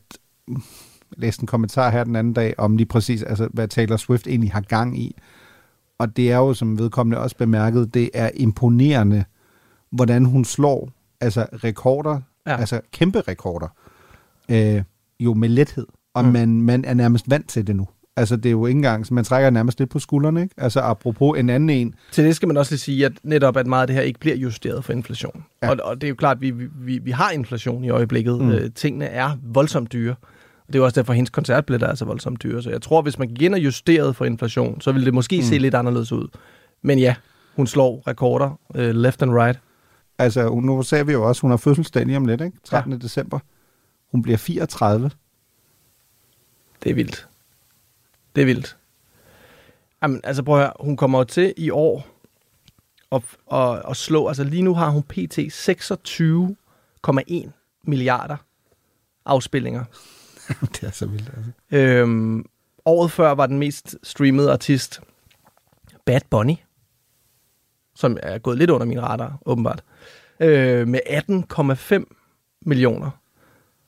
[0.49, 0.57] jeg
[1.17, 4.53] læste en kommentar her den anden dag om lige præcis, altså, hvad Taylor Swift egentlig
[4.53, 5.17] har gang i.
[5.99, 9.25] Og det er jo, som vedkommende også bemærket, det er imponerende,
[9.91, 10.91] hvordan hun slår
[11.21, 12.57] altså rekorder, ja.
[12.57, 13.69] altså kæmpe rekorder,
[14.49, 14.83] øh,
[15.21, 15.87] jo med lethed.
[16.15, 16.33] Og mm.
[16.33, 17.89] man, man er nærmest vant til det nu.
[18.17, 20.55] Altså, det er jo ikke engang, man trækker nærmest lidt på skuldrene, ikke?
[20.59, 21.95] Altså, apropos en anden en.
[22.13, 24.21] Til det skal man også lige sige, at netop, at meget af det her ikke
[24.21, 25.45] bliver justeret for inflation.
[25.63, 25.71] Ja.
[25.71, 26.51] Og, og det er jo klart, at vi,
[26.81, 28.41] vi, vi har inflation i øjeblikket.
[28.41, 28.51] Mm.
[28.51, 30.15] Øh, tingene er voldsomt dyre.
[30.61, 32.63] Og det er jo også derfor, at hendes koncertbilletter er så voldsomt dyre.
[32.63, 35.37] Så jeg tror, hvis man gik ind og justerede for inflation, så ville det måske
[35.37, 35.43] mm.
[35.43, 36.29] se lidt anderledes ud.
[36.83, 37.15] Men ja,
[37.57, 39.59] hun slår rekorder uh, left and right.
[40.19, 42.57] Altså, nu sagde vi jo også, at hun har fødselsdag lige om lidt, ikke?
[42.65, 42.93] 13.
[42.93, 42.99] Ja.
[42.99, 43.39] december.
[44.11, 45.11] Hun bliver 34.
[46.83, 47.29] Det er vildt.
[48.35, 48.77] Det er vildt.
[50.03, 52.07] Jamen, altså prøv at høre, hun kommer jo til i år
[53.13, 53.23] at,
[53.53, 55.39] at, at slå, altså lige nu har hun pt.
[55.39, 57.51] 26,1
[57.83, 58.37] milliarder
[59.25, 59.85] afspillinger.
[60.75, 61.31] det er så vildt.
[61.37, 61.51] Altså.
[61.71, 62.45] Øhm,
[62.85, 65.01] året før var den mest streamede artist
[66.05, 66.55] Bad Bunny,
[67.95, 69.83] som er gået lidt under min radar, åbenbart,
[70.41, 72.05] øh, med 18,5
[72.67, 73.11] millioner.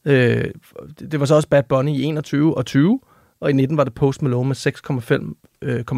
[0.05, 0.51] Øh,
[0.99, 3.01] det var så også Bad Bunny i 21 og 20,
[3.41, 4.57] og i 19 var det Post Malone med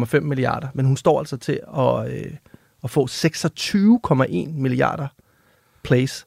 [0.05, 0.67] 6,5 øh, milliarder.
[0.73, 2.31] Men hun står altså til at, øh,
[2.83, 5.07] at få 26,1 milliarder
[5.83, 6.25] plays.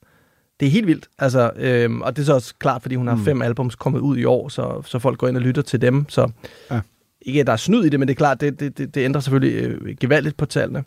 [0.60, 1.08] Det er helt vildt.
[1.18, 3.24] Altså, øh, og det er så også klart, fordi hun har mm.
[3.24, 6.08] fem albums kommet ud i år, så, så folk går ind og lytter til dem.
[6.08, 6.30] Så
[6.70, 6.80] ja.
[7.22, 9.04] ikke, at der er snyd i det, men det er klart, det, det, det, det
[9.04, 10.84] ændrer selvfølgelig øh, gevaldigt på tallene.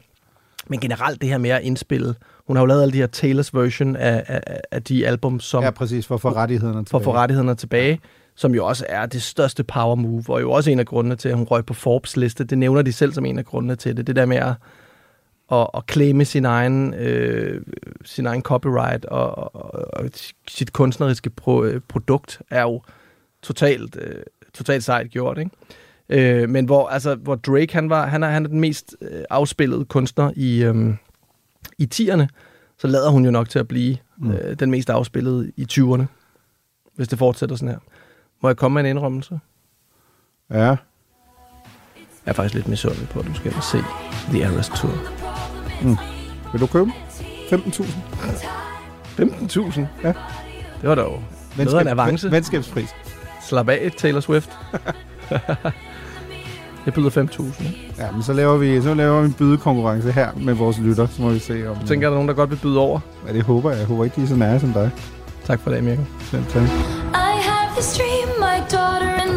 [0.68, 2.16] Men generelt det her med at indspille,
[2.48, 5.64] hun har jo lavet alle de her Taylors version af, af, af de album, som...
[5.64, 6.90] Ja, præcis, for at få rettighederne tilbage.
[6.90, 7.92] For at få rettighederne tilbage.
[7.92, 7.98] Ja
[8.36, 11.30] som jo også er det største power move, og jo også en af grundene til,
[11.30, 12.44] at hun røg på Forbes liste.
[12.44, 14.08] Det nævner de selv som en af grundene til det.
[14.08, 14.54] Det der med at,
[15.52, 17.62] at, at claime sin egen, øh,
[18.06, 20.10] sin egen copyright og, og, og
[20.48, 22.82] sit kunstneriske pro, øh, produkt er jo
[23.42, 24.24] totalt, øh,
[24.54, 25.52] totalt sejt gjort, ikke?
[26.10, 29.24] Øh, men hvor, altså, hvor Drake, han, var, han, er, han er den mest øh,
[29.30, 30.94] afspillede kunstner i, øh,
[31.78, 32.28] i 10'erne,
[32.78, 34.32] så lader hun jo nok til at blive mm.
[34.32, 36.04] øh, den mest afspillede i 20'erne,
[36.96, 37.80] hvis det fortsætter sådan her.
[38.42, 39.40] Må jeg komme med en indrømmelse?
[40.52, 40.58] Ja.
[40.58, 40.78] Jeg
[42.26, 43.78] er faktisk lidt misundelig på, at du skal se
[44.30, 44.94] The Eras Tour.
[45.82, 45.98] Mm.
[46.52, 46.92] Vil du købe
[47.52, 47.84] 15.000?
[49.20, 49.82] 15.000?
[50.04, 50.14] Ja.
[50.82, 52.32] Det var da jo Venskab, noget af en avance.
[52.32, 52.90] Venskabspris.
[53.42, 54.50] Slap af, Taylor Swift.
[56.86, 57.64] Jeg byder 5.000.
[57.98, 61.22] Ja, men så laver vi så laver vi en bydekonkurrence her med vores lytter, så
[61.22, 61.78] må vi se om...
[61.88, 63.00] Tænker, er der nogen, der godt vil byde over?
[63.28, 63.80] Ja, det håber jeg.
[63.80, 64.92] Jeg håber ikke, de er så nære som dig.
[65.46, 66.02] Tak for det, Mirko.
[66.20, 66.70] Selv tak.
[67.76, 68.15] this dream my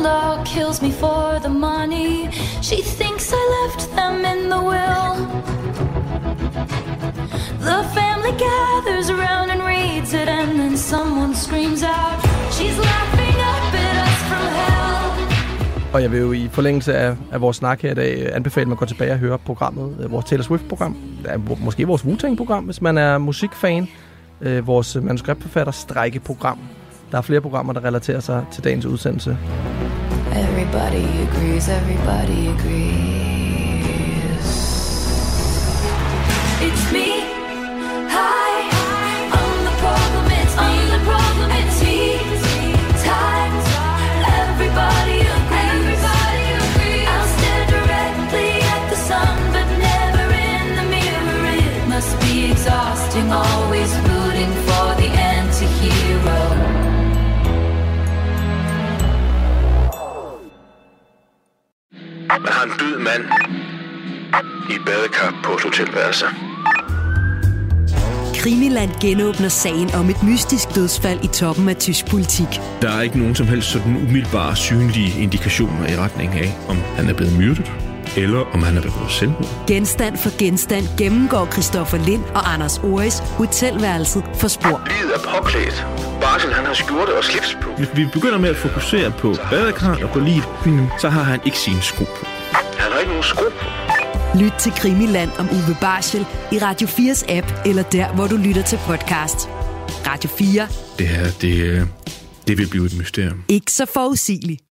[0.08, 2.30] daughter-in-law kills me for the money
[2.68, 5.10] she thinks i left them in the will
[7.68, 12.18] the family gathers around and reads it and then someone screams out
[12.56, 17.40] she's laughing up at us from hell Og jeg vil jo i forlængelse af, af
[17.40, 20.12] vores snak her i dag øh, anbefale, at man går tilbage og hører programmet, øh,
[20.12, 20.96] vores Taylor Swift-program.
[21.24, 23.88] Det måske vores Wu-Tang-program, hvis man er musikfan.
[24.40, 26.58] Øh, vores manuskriptforfatter strække-program,
[27.10, 29.38] der er flere programmer, der relaterer sig til dagens udsendelse.
[30.32, 33.28] Everybody agrees, everybody agrees.
[36.60, 37.28] It's me.
[53.30, 54.07] always
[62.28, 63.22] Man har en død mand
[64.70, 66.26] i et badekar på et hotelværelse.
[68.40, 72.48] Krimiland genåbner sagen om et mystisk dødsfald i toppen af tysk politik.
[72.82, 77.08] Der er ikke nogen som helst sådan umiddelbare synlige indikationer i retning af, om han
[77.08, 77.72] er blevet myrdet,
[78.22, 79.66] eller om han er begået selvmord.
[79.66, 84.80] Genstand for genstand gennemgår Christoffer Lind og Anders Oris hotelværelset for spor.
[84.88, 85.86] Livet er påklædt.
[86.20, 87.70] Barsel, han har skjorte og slips på.
[87.78, 90.48] Hvis vi begynder med at fokusere på badekarret og på livet,
[91.00, 92.24] så har han ikke sine sko på.
[92.52, 93.66] Han har ikke nogen sko på.
[94.38, 98.62] Lyt til Krimiland om Uwe Barschel i Radio 4's app, eller der, hvor du lytter
[98.62, 99.48] til podcast.
[100.06, 100.68] Radio 4.
[100.98, 101.80] Det her, det, øh,
[102.48, 103.44] det vil blive et mysterium.
[103.48, 104.67] Ikke så forudsigeligt.